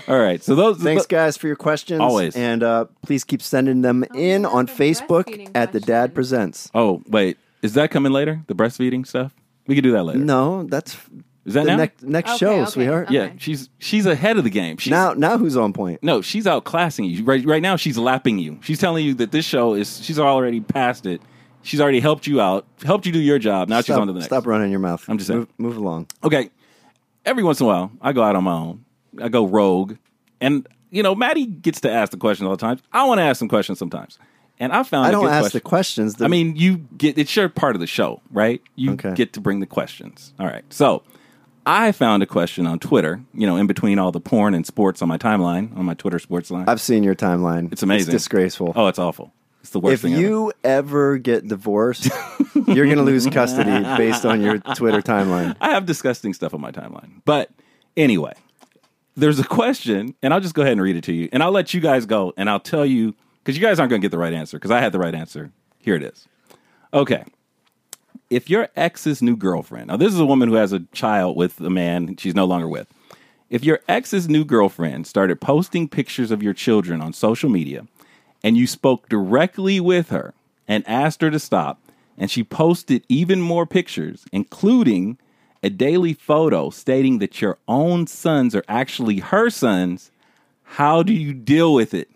[0.06, 2.00] All right, so those Thanks, guys, for your questions.
[2.00, 2.36] Always.
[2.36, 6.10] And uh, please keep sending them in yeah, on the Facebook breastfeeding at The Dad
[6.10, 6.14] question.
[6.14, 6.70] Presents.
[6.74, 8.42] Oh wait, is that coming later?
[8.46, 9.34] The breastfeeding stuff?
[9.66, 10.20] We could do that later.
[10.20, 10.96] No, that's
[11.48, 11.76] Is that the now?
[11.76, 12.70] next next Okay, show, okay.
[12.70, 13.06] sweetheart.
[13.06, 13.14] Okay.
[13.14, 14.76] Yeah, she's she's ahead of the game.
[14.76, 16.02] She's, Now, now who's on point?
[16.02, 17.24] no, she's outclassing you.
[17.24, 18.58] Right, right now she's lapping you.
[18.62, 20.04] She's telling you that this show is.
[20.04, 21.20] She's already past it.
[21.62, 23.68] She's already helped you out, helped you do your job.
[23.68, 24.28] Now she's stop, on to the next.
[24.28, 25.04] Stop running your mouth.
[25.08, 25.40] I'm just saying.
[25.40, 26.06] move, move along.
[26.22, 26.50] okay,
[27.24, 28.84] every once in a while, I go out on my own.
[29.20, 29.96] I go rogue,
[30.40, 32.78] and you know, Maddie gets to ask the questions all the time.
[32.92, 34.18] I want to ask some questions sometimes,
[34.60, 35.56] and I found I a don't good ask question.
[35.58, 36.14] the questions.
[36.14, 38.62] The, I mean, you get it's your part of the show, right?
[38.76, 39.14] You Okay.
[39.14, 40.32] get to bring the questions.
[40.38, 40.64] All right.
[40.72, 41.02] So
[41.68, 45.02] I found a question on Twitter, you know, in between all the porn and sports
[45.02, 46.64] on my timeline, on my Twitter sports line.
[46.66, 47.70] I've seen your timeline.
[47.70, 48.14] it's amazing.
[48.14, 48.72] It's disgraceful.
[48.74, 49.34] Oh, it's awful.
[49.60, 50.22] It's the worst if thing ever.
[50.22, 52.08] you ever get divorced,
[52.54, 55.56] you're going to lose custody based on your Twitter timeline.
[55.60, 57.20] I have disgusting stuff on my timeline.
[57.26, 57.50] But
[57.98, 58.32] anyway,
[59.14, 61.28] there's a question, and I'll just go ahead and read it to you.
[61.32, 64.00] And I'll let you guys go, and I'll tell you, because you guys aren't going
[64.00, 65.52] to get the right answer, because I had the right answer.
[65.80, 66.26] Here it is.
[66.94, 67.24] Okay.
[68.30, 71.60] If your ex's new girlfriend, now this is a woman who has a child with
[71.60, 72.92] a man she's no longer with.
[73.48, 77.86] If your ex's new girlfriend started posting pictures of your children on social media
[78.44, 80.34] and you spoke directly with her
[80.66, 81.80] and asked her to stop,
[82.18, 85.16] and she posted even more pictures, including
[85.62, 90.10] a daily photo stating that your own sons are actually her sons,
[90.62, 92.10] how do you deal with it?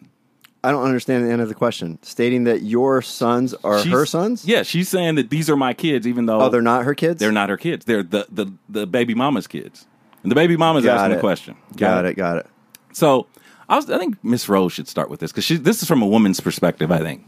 [0.65, 1.99] I don't understand the end of the question.
[2.03, 4.45] Stating that your sons are She's- her sons?
[4.47, 7.19] Yeah, she's saying that these are my kids, even though Oh, they're not her kids?
[7.19, 7.85] they're not her kids.
[7.85, 9.87] They're the, the, the baby mama's kids.
[10.23, 11.15] And the baby mama's Got asking it.
[11.17, 11.57] the question.
[11.77, 12.47] Got it, got it.
[12.93, 13.27] So
[13.69, 16.07] I, was, I think Miss Rose should start with this because this is from a
[16.07, 17.25] woman's perspective, I think.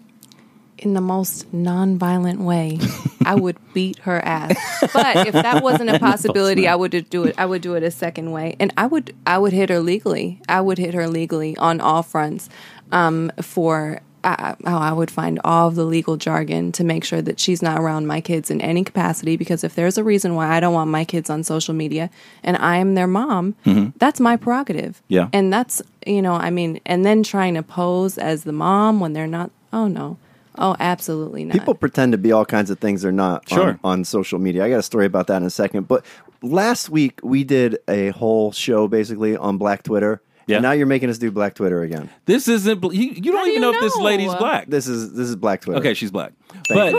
[0.78, 2.78] In the most non-violent way,
[3.24, 4.54] I would beat her ass.
[4.92, 7.34] But if that wasn't a possibility, I would do it.
[7.38, 10.40] I would do it a second way, and I would I would hit her legally.
[10.48, 12.48] I would hit her legally on all fronts.
[12.94, 17.20] Um, for I, I I would find all of the legal jargon to make sure
[17.20, 19.36] that she's not around my kids in any capacity.
[19.36, 22.08] Because if there's a reason why I don't want my kids on social media,
[22.42, 23.54] and I am their mom,
[23.98, 25.02] that's my prerogative.
[25.08, 25.28] Yeah.
[25.32, 29.12] and that's you know, I mean, and then trying to pose as the mom when
[29.12, 29.50] they're not.
[29.72, 30.16] Oh no.
[30.56, 31.52] Oh, absolutely not.
[31.58, 33.78] People pretend to be all kinds of things they're not on- Sure.
[33.82, 34.64] on, social media.
[34.64, 35.88] I got a story about that in a second.
[35.88, 36.04] But
[36.42, 40.20] last week we did a whole show basically on Black Twitter.
[40.46, 40.56] Yeah.
[40.56, 42.10] And now you're making us do Black Twitter again.
[42.26, 44.04] This isn't, bl- you, you don't do even you know, if this know?
[44.04, 44.66] lady's black.
[44.68, 45.80] This is this is Black Twitter.
[45.80, 46.32] Okay, she's black.
[46.68, 46.92] But,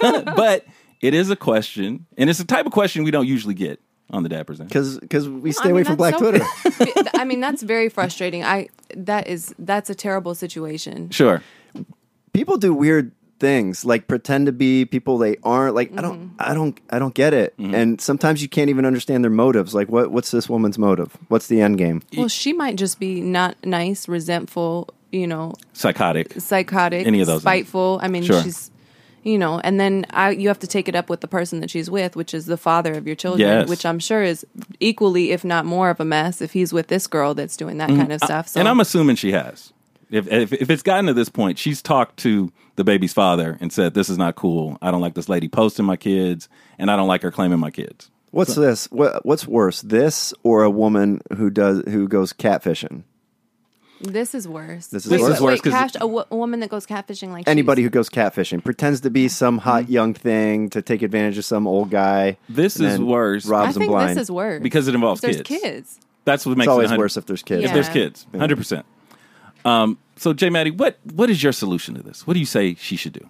[0.36, 0.66] but
[1.00, 4.22] it is a question, and it's the type of question we don't usually get on
[4.22, 4.68] the Dad Present.
[4.68, 6.94] Because because we stay I mean, away from Black that's Twitter.
[6.94, 8.44] so- I mean, that's very frustrating.
[8.44, 11.10] I that is that's a terrible situation.
[11.10, 11.42] Sure.
[12.32, 16.52] people do weird things like pretend to be people they aren't like i don't i
[16.54, 17.74] don't i don't get it Mm-hmm.
[17.74, 21.46] and sometimes you can't even understand their motives like what what's this woman's motive what's
[21.48, 26.34] the end game Well, she might just be not nice, resentful, you know, Psychotic.
[26.40, 27.42] psychotic, Any of those things.
[27.42, 27.98] spiteful.
[28.02, 28.42] I mean, Sure.
[28.42, 28.70] she's
[29.22, 31.68] you know, and then I you have to take it up with the person that
[31.70, 33.68] she's with, which is the father of your children, Yes.
[33.68, 34.46] which I'm sure is
[34.80, 37.88] equally, if not more, of a mess if he's with this girl that's doing that
[37.88, 38.48] kind of stuff.
[38.48, 38.60] So Mm-hmm.
[38.60, 39.72] And I'm assuming she has.
[40.10, 43.72] If, if if it's gotten to this point, she's talked to the baby's father and
[43.72, 44.76] said, "This is not cool.
[44.82, 47.70] I don't like this lady posting my kids, and I don't like her claiming my
[47.70, 53.02] kids." what's this what, what's worse this or a woman who does who goes catfishing
[54.02, 54.86] this is worse.
[54.86, 55.32] This is Wait, worse.
[55.40, 58.64] wait, worse 'cause- cash, a, woman that goes catfishing like anybody she's- who goes catfishing
[58.64, 59.92] pretends to be some hot Mm-hmm.
[59.92, 63.44] young thing to take advantage of some old guy This and is worse.
[63.46, 65.62] robs I think blind this is worse Because it involves There's kids.
[65.62, 66.00] kids.
[66.24, 68.86] That's what makes it's always it worse if there's kids If there's kids, hundred percent.
[69.64, 70.50] Um, so, J.
[70.50, 72.26] Maddie, what what is your solution to this?
[72.26, 73.28] What do you say she should do?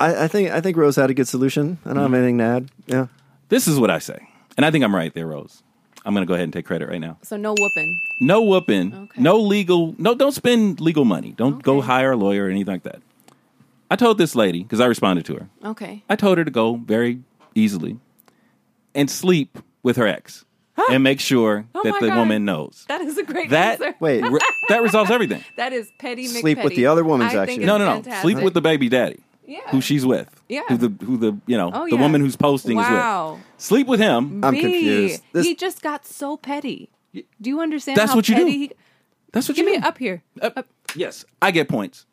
[0.00, 2.02] I, I think i think rose had a good solution i don't Mm-hmm.
[2.02, 3.06] have anything to add yeah
[3.48, 5.62] This is what I say, and I think I'm right there, Rose.
[6.04, 7.16] I'm going to go ahead and take credit right now.
[7.22, 7.98] So no whooping.
[8.20, 9.20] No whooping, Okay.
[9.20, 10.14] no legal, no.
[10.14, 11.32] Don't spend legal money.
[11.36, 13.00] Don't go hire a lawyer or anything like that.
[13.90, 15.48] I told this lady because I responded to her.
[15.64, 16.02] Okay.
[16.08, 17.20] I told her to go very
[17.54, 17.98] easily
[18.94, 20.44] and sleep with her ex
[20.90, 22.16] and make sure Oh that my the God.
[22.18, 22.84] woman knows.
[22.88, 23.94] That is a great That answer.
[24.00, 25.44] wait re- that resolves everything.
[25.56, 26.26] That is petty.
[26.26, 26.76] Sleep with McPetty.
[26.76, 27.92] the other woman's I actually- think No, it's no, no.
[27.94, 28.22] fantastic.
[28.22, 29.20] Sleep with the baby daddy.
[29.46, 29.60] Yeah.
[29.70, 30.28] Who she's with.
[30.48, 30.62] Yeah.
[30.68, 32.00] Who the who the you know Oh, the yeah.
[32.02, 33.32] woman who's posting Wow.
[33.32, 33.44] is with.
[33.62, 34.44] Sleep with him.
[34.44, 35.22] I'm B, confused.
[35.32, 36.90] This- he just got so petty.
[37.14, 37.96] Do you understand?
[37.96, 38.42] That's how what you do.
[38.44, 38.72] petty He,
[39.32, 39.88] That's what you give you me do.
[39.88, 40.22] up here.
[40.40, 40.62] Uh,
[40.94, 42.04] yes, I get points.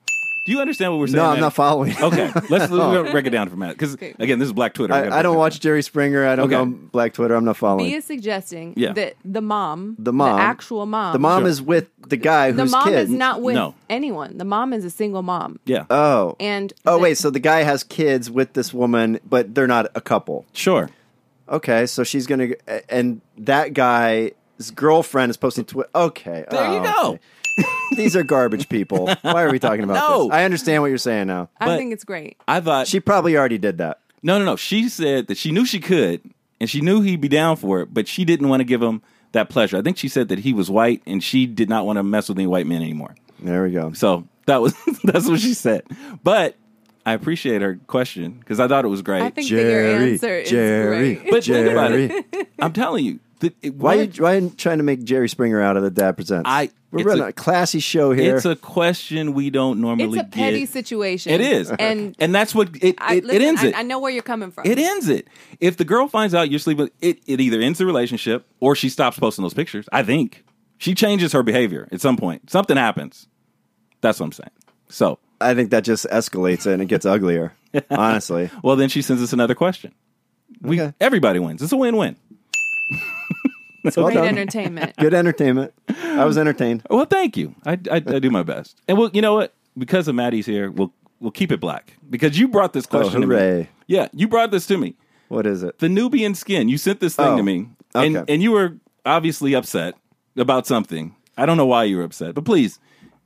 [0.46, 1.18] Do you understand what we're saying?
[1.18, 1.40] No, I'm Matt?
[1.42, 1.92] not following.
[2.00, 3.12] Okay, let's, let's oh.
[3.12, 4.14] break it down for Matt because Okay.
[4.20, 4.94] again, this is Black Twitter.
[4.94, 6.26] I, I don't watch Jerry Springer.
[6.28, 6.56] I don't Okay.
[6.64, 7.34] know Black Twitter.
[7.34, 7.86] I'm not following.
[7.86, 8.94] He is suggesting Yeah.
[8.94, 11.50] that the mom, The mom- actual mom, the mom Sure.
[11.50, 12.94] is with the guy the whose mom kid.
[12.94, 13.74] is not with No.
[13.90, 14.38] anyone.
[14.38, 15.60] The mom is a single mom.
[15.66, 16.36] Yeah, Oh.
[16.40, 19.88] and oh the- wait, so the guy has kids with this woman, but they're not
[19.96, 20.46] a couple.
[20.54, 20.90] sure.
[21.50, 22.50] Okay, so she's gonna,
[22.90, 24.32] and that guy's
[24.74, 25.66] girlfriend is posting.
[25.66, 27.10] Twi- okay, There you oh, go.
[27.12, 27.20] okay.
[27.96, 29.08] These are garbage people.
[29.22, 30.24] Why are we talking about No.
[30.26, 30.34] this?
[30.34, 31.50] I understand what you're saying now.
[31.60, 32.38] I but- think it's great.
[32.48, 34.00] I thought She probably already did that.
[34.24, 34.56] No, no, no.
[34.56, 36.22] She said that she knew she could,
[36.60, 39.02] and she knew he'd be down for it, but she didn't want to give him
[39.34, 39.78] that pleasure.
[39.78, 42.28] I think she said that he was white, and she did not want to mess
[42.30, 43.16] with any white men anymore.
[43.40, 43.92] There we go.
[43.94, 45.84] So that was that's what she said.
[46.24, 46.56] But
[47.06, 49.22] I appreciate her question because I thought it was great.
[49.22, 51.30] I think that your answer is Jerry, great.
[51.32, 52.06] but think about Jerry.
[52.34, 52.48] it.
[52.60, 55.30] I'm telling you, that it, Why are you, why are you trying to make Jerry
[55.30, 56.50] Springer out of the Dad Presents?
[56.50, 58.36] I- We're it's running a- a, classy show here.
[58.38, 60.70] It's a question we don't normally It's a petty get.
[60.70, 61.32] situation.
[61.34, 63.78] It is, and and that's what it I, it, listen, it ends I, it.
[63.78, 64.66] I know where you're coming from.
[64.66, 65.28] It ends it.
[65.60, 68.90] If the girl finds out you're sleeping, it, it either ends the relationship or she
[68.90, 69.88] stops posting those pictures.
[69.92, 70.44] I think
[70.78, 72.50] she changes her behavior at some point.
[72.50, 73.28] Something happens.
[74.02, 74.52] That's what I'm saying.
[74.90, 77.54] So, I think that just escalates it and it gets uglier.
[77.90, 79.94] Honestly, well, then she sends us another question.
[80.62, 80.94] We Okay.
[81.02, 81.62] everybody wins.
[81.62, 82.16] It's a win-win.
[83.96, 84.28] well Great done.
[84.28, 84.96] entertainment.
[84.98, 85.74] Good entertainment.
[86.20, 86.84] I was entertained.
[86.90, 87.56] Well, thank you.
[87.66, 88.80] I, I, I do my best.
[88.88, 89.54] And well, you know what?
[89.78, 93.22] Because of Maddie's here, we'll we'll keep it black because you brought this oh, question
[93.22, 93.36] to me.
[93.36, 93.68] Oh.
[93.88, 94.96] Yeah, you brought this to me.
[95.28, 95.80] What is it?
[95.80, 96.70] the Nubian skin.
[96.70, 98.34] You sent this thing Oh, to me, and okay.
[98.34, 99.96] and you were obviously upset
[100.38, 101.16] about something.
[101.38, 102.80] I don't know why you were upset, but please,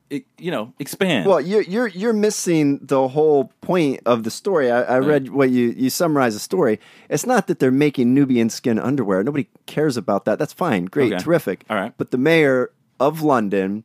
[0.09, 1.27] it, you know, expand.
[1.27, 4.71] Well, you're you're you're missing the whole point of the story.
[4.71, 6.79] I, I read what you you summarize the story.
[7.09, 9.23] It's not that they're making Nubian skin underwear.
[9.23, 10.39] Nobody cares about that.
[10.39, 11.23] That's fine, great, Okay.
[11.23, 11.65] terrific.
[11.69, 11.93] All right.
[11.97, 13.83] But the mayor of London,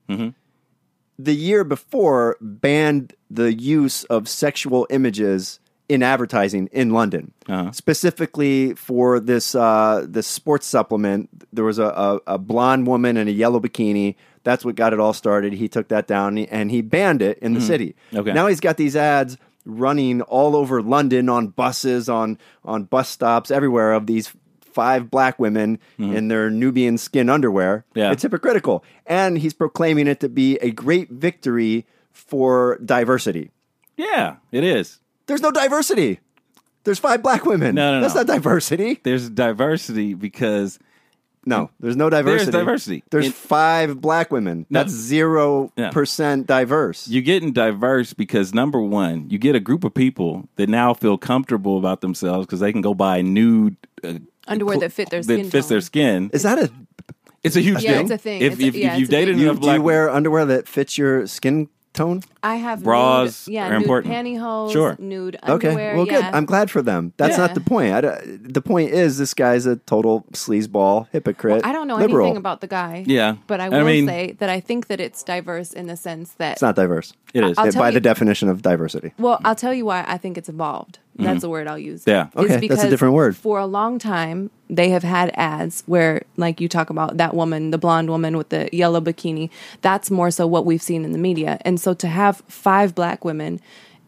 [1.18, 7.70] the year before, banned the use of sexual images in advertising in London, Uh-huh.
[7.72, 11.28] specifically for this uh, this sports supplement.
[11.52, 14.16] There was a, a, a blonde woman in a yellow bikini.
[14.44, 15.52] That's what got it all started.
[15.52, 17.94] He took that down and he banned it in the city.
[18.08, 18.18] Mm-hmm.
[18.18, 18.32] Okay.
[18.32, 23.50] Now he's got these ads running all over London on buses, on on bus stops,
[23.50, 24.32] everywhere of these
[24.74, 27.84] five black women in their Nubian skin underwear.
[27.90, 27.98] Mm-hmm.
[28.00, 28.12] Yeah.
[28.12, 28.84] It's hypocritical.
[29.06, 33.50] And he's proclaiming it to be a great victory for diversity.
[33.96, 35.00] yeah, it is.
[35.26, 36.20] There's no diversity.
[36.84, 37.74] There's five black women.
[37.74, 38.20] No, no, That's no.
[38.20, 39.00] not diversity.
[39.02, 40.78] There's diversity because
[41.46, 42.50] No, there's no diversity.
[42.50, 43.02] There's diversity.
[43.10, 44.66] There's In- five black women.
[44.68, 44.80] No.
[44.80, 47.08] That's zero percent diverse.
[47.08, 51.16] you're getting diverse because number one, you get a group of people that now feel
[51.16, 54.14] comfortable about themselves because they can go buy nude uh,
[54.46, 55.74] Underwear that fit their skin that skin fits tone.
[55.74, 56.30] their skin.
[56.32, 56.70] Is that a?
[57.42, 58.00] It's a huge Yeah, thing.
[58.02, 58.40] it's a thing.
[58.42, 59.42] If, It's a- if, yeah, if you've it's a dated thing.
[59.42, 62.22] You, enough do black you wear underwear that fits your skin tone?
[62.42, 64.14] I have Bras nude, yeah, are nude important.
[64.14, 64.96] pantyhose, Sure.
[64.98, 65.96] nude Okay, underwear.
[65.96, 66.12] well, yeah.
[66.22, 66.24] good.
[66.34, 67.12] I'm glad for them.
[67.18, 67.46] That's Yeah.
[67.46, 67.92] not the point.
[67.94, 71.64] I the point is, this guy's a total sleazeball, hypocrite.
[71.66, 72.26] I don't know liberal.
[72.26, 73.04] anything about the guy.
[73.06, 73.36] Yeah.
[73.46, 76.32] but I I will mean- say that I think that it's diverse in the sense
[76.38, 77.12] that It's not diverse.
[77.34, 77.58] It is.
[77.58, 79.12] I'll It- tell by you- the definition of diversity.
[79.18, 80.98] Well, I'll tell you why I think it's evolved.
[81.16, 82.00] That's the word I'll use.
[82.02, 82.10] Mm-hmm.
[82.10, 82.42] Yeah.
[82.42, 83.36] Okay, that's a different word.
[83.36, 87.70] For a long time, they have had ads where, like you talk about that woman,
[87.70, 89.48] the blonde woman with the yellow bikini.
[89.82, 91.58] That's more so what we've seen in the media.
[91.64, 93.60] And so to have five black women,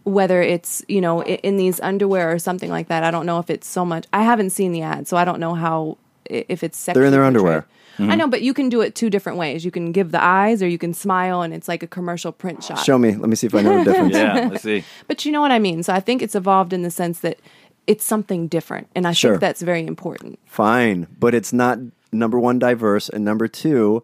[0.03, 3.39] whether it's you know i- in these underwear or something like that, I don't know
[3.39, 4.07] if it's so much.
[4.13, 5.99] I haven't seen the ad, so I don't know how
[6.31, 7.65] i- if it's sexually They're in their portrayed.
[7.99, 8.13] Underwear.
[8.13, 9.65] I know, but you can do it two different ways.
[9.65, 12.63] You can give the eyes, or you can smile, and it's like a commercial print
[12.65, 12.79] shot.
[12.85, 13.15] Show me.
[13.15, 14.15] Let me see if I know the difference.
[14.17, 14.85] yeah, let's see.
[15.09, 15.83] But you know what I mean?
[15.83, 17.39] So I think it's evolved in the sense that
[17.87, 18.89] it's something different.
[18.95, 19.33] And I Sure.
[19.33, 20.39] think that's very important.
[20.47, 21.79] Fine, but it's not
[22.13, 24.03] number one diverse, and number two,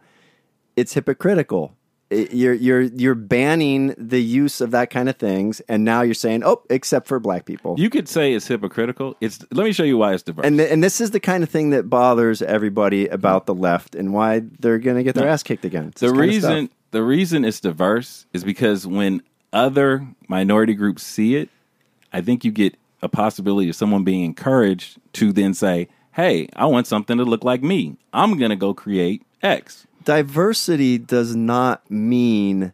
[0.76, 1.74] it's hypocritical.
[2.12, 6.42] You're you're you're banning the use of that kind of things, and now you're saying,
[6.44, 7.76] oh, except for black people.
[7.78, 9.16] You could say it's hypocritical.
[9.20, 10.46] It's let me show you why it's diverse.
[10.46, 13.94] and th- and this is the kind of thing that bothers everybody about the left,
[13.94, 15.86] and why they're going to get their ass kicked again.
[15.88, 19.22] It's the this kind of reason the reason it's diverse is because when
[19.52, 21.48] other minority groups see it,
[22.12, 26.66] I think you get a possibility of someone being encouraged to then say, "Hey, I
[26.66, 27.96] want something to look like me.
[28.12, 32.72] I'm going to go create X." diversity does not mean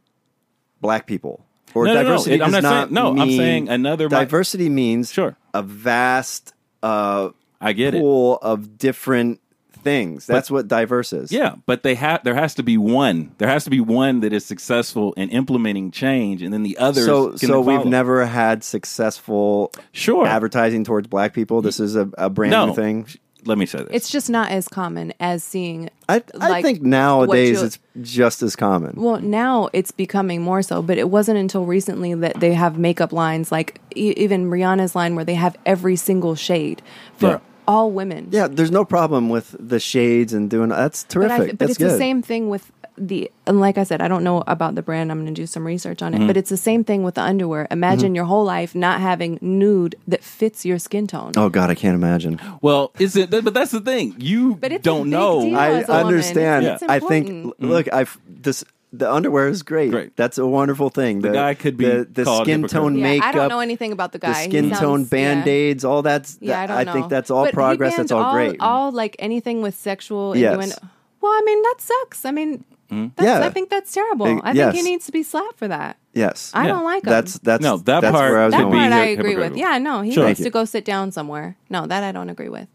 [0.81, 1.45] black people.
[1.75, 2.09] Or No, no, no.
[2.09, 5.37] diversity It- I'm does not not saying- no, I'm saying another diversity means Sure.
[5.55, 8.01] a vast uh, I get it.
[8.01, 9.41] pool of different
[9.83, 10.27] things.
[10.27, 11.31] That's what diverse is.
[11.33, 13.33] Yeah, but they have there has to be one.
[13.39, 17.05] There has to be one that is successful in implementing change, and then the others.
[17.07, 20.27] So, can so we've never had successful Sure.
[20.27, 21.63] advertising towards black people.
[21.63, 23.07] This is a, a brand no new thing.
[23.45, 23.89] Let me say this.
[23.91, 25.91] It's just not as common as seeing.
[26.09, 28.95] I, I like, think nowadays it's just as common.
[28.97, 33.13] Well, now it's becoming more so, but it wasn't until recently that they have makeup
[33.13, 36.83] lines like e- even Rihanna's line where they have every single shade
[37.17, 37.39] for Yeah.
[37.67, 38.29] all women.
[38.31, 41.41] yeah, there's no problem with the shades and doing that's but, terrific.
[41.41, 41.91] I, but that's it's good.
[41.93, 45.11] the same thing with the and like I said, I don't know about the brand.
[45.11, 46.27] I'm going to do some research on it, Mm-hmm.
[46.27, 47.67] but it's the same thing with the underwear.
[47.71, 51.33] Imagine your whole life not having nude that fits your skin tone.
[51.37, 52.41] Oh God, I can't imagine.
[52.63, 53.31] well, is it?
[53.31, 54.15] But that's the thing.
[54.19, 55.41] You But it's don't big know.
[55.43, 55.57] deal.
[55.57, 56.65] I as a woman, understand.
[56.67, 57.29] it's- it's I think.
[57.29, 57.71] important.
[57.71, 59.91] Look, I've this the underwear is great.
[59.91, 60.17] Great.
[60.17, 61.21] That's a wonderful thing.
[61.21, 63.29] The, guy could be the, the skin tone yeah, makeup.
[63.29, 64.45] I don't know anything about the the guy.
[64.45, 66.39] He skin sounds- tone band aids, all that's.
[66.41, 66.93] Yeah, I don't know.
[66.95, 67.93] think that's all But progress.
[67.97, 68.57] banned That's all, great.
[68.61, 70.55] All like anything with sexual Yes.
[70.55, 70.77] innuendo.
[71.21, 72.25] Well, I mean that sucks.
[72.25, 73.41] I mean, that's, Yeah.
[73.45, 74.27] I think that's terrible.
[74.27, 74.73] Uh, I yes.
[74.73, 75.97] think he needs to be slapped for that.
[76.15, 76.69] yes, I Yeah.
[76.73, 77.11] don't like him.
[77.11, 78.73] that's that's No, that that's part where I was that going.
[78.79, 79.57] part I agree with.
[79.57, 80.27] Yeah, no, he Sure.
[80.27, 81.57] needs to go sit down somewhere.
[81.71, 82.69] No, that I don't agree with.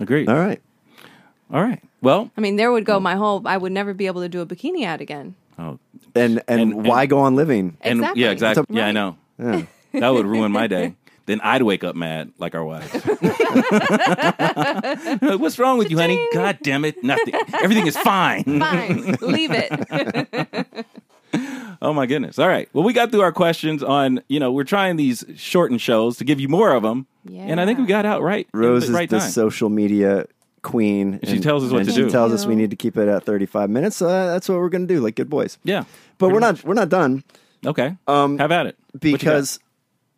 [0.00, 0.28] Agreed.
[0.28, 0.60] All right.
[1.52, 1.82] All right.
[2.02, 3.42] Well, I mean, there would go my whole.
[3.46, 5.34] I would never be able to do a bikini ad again.
[5.58, 5.78] oh,
[6.14, 7.76] And and, And- why and- go on living?
[7.80, 8.22] and Exactly.
[8.22, 8.64] yeah, exactly.
[8.68, 8.76] Right.
[8.78, 9.16] Yeah, I know.
[9.94, 10.94] That would ruin my day.
[11.26, 12.92] Then I'd wake up mad like our wives.
[15.38, 16.24] What's wrong with you, honey?
[16.32, 17.02] God damn it.
[17.02, 17.34] Nothing.
[17.62, 18.44] Everything is fine.
[18.44, 20.86] Fine, leave it.
[21.82, 22.38] Oh my goodness.
[22.38, 22.66] All right.
[22.72, 26.24] Well, we got through our questions on, you know, we're trying these shortened shows to
[26.24, 27.06] give you more of them.
[27.26, 27.42] Yeah.
[27.42, 28.48] And I think we got out right.
[28.54, 29.28] Rose the is right the time.
[29.30, 30.24] social media
[30.62, 31.14] queen.
[31.22, 32.08] And She tells us what and to she do.
[32.10, 33.96] tells us we need to keep it at 35 minutes.
[33.96, 35.58] So uh, that's what we're going to do, like good boys.
[35.62, 35.84] yeah.
[36.16, 37.22] But we're not we're not done
[37.66, 37.94] Okay.
[38.06, 38.78] Um, Have at it.
[38.92, 39.18] What you got?
[39.18, 39.60] because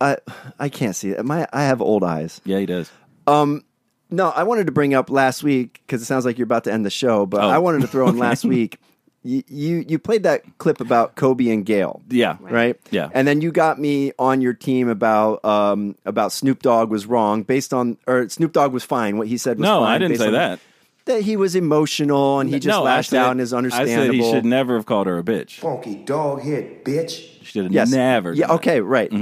[0.00, 0.16] I
[0.58, 1.24] I can't see it.
[1.24, 2.40] My I have old eyes.
[2.44, 2.90] Yeah, he does.
[3.26, 3.64] Um,
[4.11, 6.72] No, I wanted to bring up last week because it sounds like you're about to
[6.72, 7.48] end the show, but Oh.
[7.48, 8.78] I wanted to throw in last week.
[9.24, 12.00] You, you you played that clip about Kobe and Gayle.
[12.08, 12.37] Yeah.
[12.40, 12.76] Right.
[12.92, 13.11] Yeah.
[13.12, 17.42] And then you got me on your team about um about Snoop Dogg was wrong
[17.42, 19.18] based on or Snoop Dogg was fine.
[19.18, 20.61] What he said was No, fine I didn't say that.
[21.06, 24.04] That he was emotional and he just no, lashed said- out and is I understandable.
[24.04, 25.58] said he should never have called her a bitch.
[25.58, 27.11] Funky dog head, bitch.
[27.40, 27.90] She should have Yes.
[27.90, 28.32] never.
[28.32, 28.46] Yeah.
[28.46, 28.54] done that.
[28.61, 28.80] Okay.
[28.80, 29.12] Right.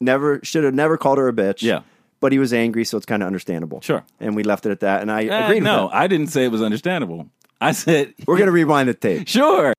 [0.00, 1.62] Never should have never called her a bitch.
[1.62, 1.82] Yeah.
[2.20, 3.80] But he was angry, so it's kind of understandable.
[3.80, 4.04] Sure.
[4.18, 5.00] And we left it at that.
[5.02, 5.88] And I Eh, agreed no.
[5.92, 7.28] I didn't say it was understandable.
[7.60, 9.28] I said We're gonna rewind the tape.
[9.28, 9.74] Sure.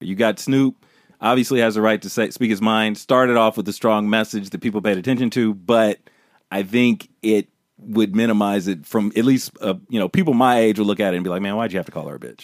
[0.00, 0.76] You got Snoop.
[1.20, 2.98] Obviously, has the right to say, speak his mind.
[2.98, 5.98] Started off with a strong message that people paid attention to, but
[6.50, 7.48] I think it
[7.78, 11.14] would minimize it from at least uh, you know people my age would look at
[11.14, 12.43] it and be like, "Man, why'd you have to call her a bitch?"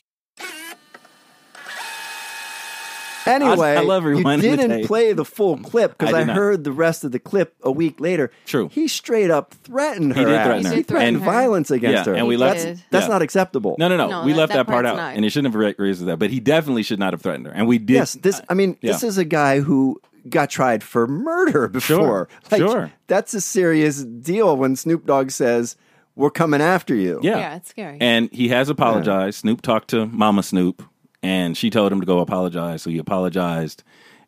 [3.30, 4.86] Anyway, I love you rewinding the didn't tape.
[4.86, 6.36] play the full clip because I I, did not.
[6.36, 8.30] heard the rest of the clip a week later.
[8.46, 8.68] True.
[8.72, 10.18] He straight up threatened her.
[10.20, 10.70] He did threaten her.
[10.70, 11.24] He He did threaten threatened her.
[11.30, 12.14] violence against Yeah, her.
[12.14, 12.58] and we He left.
[12.62, 12.84] That's, did.
[12.90, 13.12] that's yeah.
[13.12, 13.76] not acceptable.
[13.78, 14.08] No, no, no.
[14.08, 15.14] No, we that- left that that, part out, not.
[15.14, 16.18] and he shouldn't have ra- raised that.
[16.18, 17.52] But he definitely should not have threatened her.
[17.52, 17.94] And we did.
[17.94, 18.40] Yes, this.
[18.48, 22.28] I mean, this is a guy who got tried for murder before.
[22.50, 22.90] Like, sure.
[23.06, 25.76] That's a serious deal when Snoop Dogg says,
[26.14, 27.96] "We're coming after you." yeah, Yeah, it's scary.
[28.00, 29.38] And he has apologized.
[29.38, 30.82] Snoop talked to Mama Snoop,
[31.22, 32.82] and she told him to go apologize.
[32.82, 33.82] So he apologized,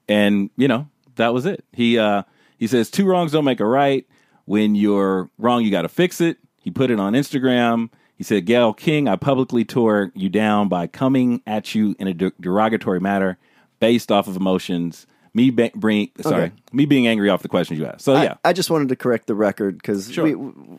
[0.08, 1.64] and you know that was it.
[1.72, 2.22] He uh,
[2.58, 4.06] he says two wrongs don't make a right.
[4.44, 6.38] When you're wrong, you got to fix it.
[6.58, 7.90] He put it on Instagram.
[8.16, 12.14] He said, "Gayle King, I publicly tore you down by coming at you in a
[12.14, 13.38] de- derogatory manner,
[13.80, 15.06] based off of emotions.
[15.34, 16.52] Me ba- bring sorry, Okay.
[16.72, 18.02] me being angry off the questions you asked.
[18.02, 20.24] So I, yeah, I just wanted to correct the record because Sure.
[20.24, 20.34] we,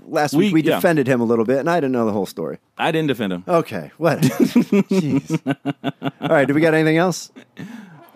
[0.08, 0.76] last week we yeah.
[0.76, 2.60] defended him a little bit, and I didn't know the whole story.
[2.78, 3.44] I didn't defend him.
[3.48, 4.20] Okay, what?
[4.68, 5.56] Jeez.
[6.22, 7.32] All right, do we got anything else?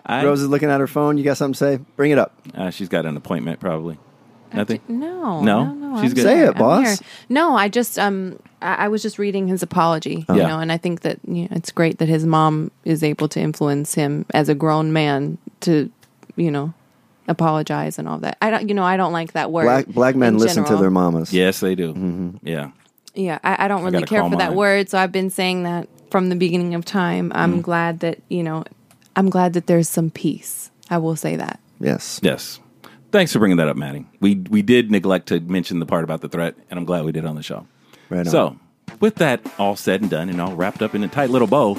[0.06, 1.18] I, Rose is looking at her phone.
[1.18, 1.76] You got something to say?
[1.96, 2.34] Bring it up.
[2.54, 3.98] uh, she's got an appointment probably.
[4.54, 4.80] Nothing.
[4.88, 5.64] No, No?
[5.64, 6.02] no, no.
[6.02, 6.22] She's I'm good.
[6.22, 7.02] Say it, boss.
[7.28, 10.46] No, I just um, I, I was just reading his apology, you Yeah.
[10.48, 13.40] know, and I think that you know, it's great that his mom is able to
[13.40, 15.90] influence him as a grown man to,
[16.38, 16.72] you know,
[17.26, 18.38] apologize and all that.
[18.40, 19.64] I don't, you know, I don't like that word.
[19.64, 21.32] Black black men in listen to their mamas.
[21.32, 21.92] Yes, they do.
[21.92, 22.46] Mm-hmm.
[22.46, 22.70] Yeah.
[23.14, 25.64] Yeah, I, I don't really gotta care call for that word, so I've been saying
[25.64, 27.32] that from the beginning of time.
[27.34, 27.62] I'm Mm.
[27.62, 28.64] glad that you know,
[29.16, 30.70] I'm glad that there's some peace.
[30.88, 31.58] I will say that.
[31.80, 32.20] Yes.
[32.22, 32.60] Yes.
[33.10, 34.06] Thanks for bringing that up, Maddie.
[34.20, 37.12] We we did neglect to mention the part about the threat, and I'm glad we
[37.12, 37.66] did on the show.
[38.10, 38.26] Right on.
[38.26, 38.56] So,
[39.00, 41.76] with that all said and done, and all wrapped up in a tight little bow,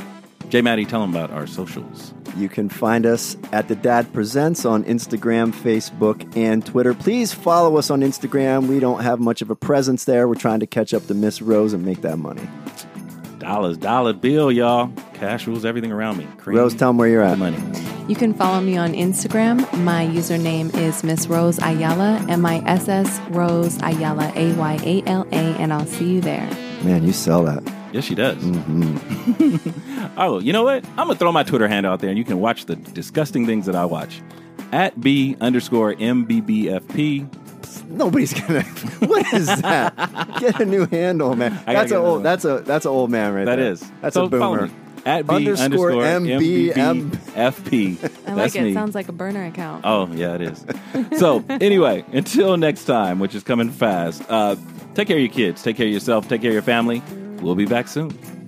[0.50, 0.62] J.
[0.64, 2.14] Maddie, tell them about our socials.
[2.36, 6.96] You can find us at The Dad Presents on Instagram, Facebook, and Twitter.
[6.96, 8.68] Please follow us on Instagram.
[8.68, 10.28] We don't have much of a presence there.
[10.28, 12.48] We're trying to catch up to Miss Rose and make that money.
[13.38, 14.92] Dollars, dollar bill, y'all.
[15.14, 16.28] Cash rules everything around me.
[16.38, 17.38] Cream Rose, tell 'em where you're at.
[17.38, 17.58] money.
[18.08, 19.60] You can follow me on Instagram.
[19.84, 25.04] My username is Miss Rose Ayala, M I S S Rose Ayala, A Y A
[25.08, 26.50] L A, and I'll see you there.
[26.84, 27.62] Man, you sell that.
[27.92, 28.38] Yes, she does.
[28.44, 30.10] Mm-hmm.
[30.18, 30.86] oh, you know what?
[30.90, 33.66] I'm gonna throw my Twitter handle out there, and you can watch the disgusting things
[33.66, 34.22] that I watch
[34.72, 37.28] at b underscore mbbfp.
[37.90, 38.62] Nobody's gonna.
[39.00, 40.38] What is that?
[40.40, 41.60] Get a new handle, man.
[41.66, 42.14] That's get a old.
[42.16, 42.24] one.
[42.24, 43.72] That's a that's an old man right That there.
[43.72, 43.92] is.
[44.02, 44.68] That's so a follow boomer.
[44.68, 44.74] me.
[45.06, 47.32] At B Underscore underscore MB, MBB
[48.28, 48.64] I like That's it.
[48.64, 48.74] me.
[48.74, 49.86] Sounds like a burner account.
[49.86, 50.66] Oh, yeah, it is.
[51.18, 54.58] so, anyway, until next time, which is coming fast, uh,
[54.96, 57.02] take care of your kids, take care of yourself, take care of your family.
[57.42, 58.39] We'll be back soon.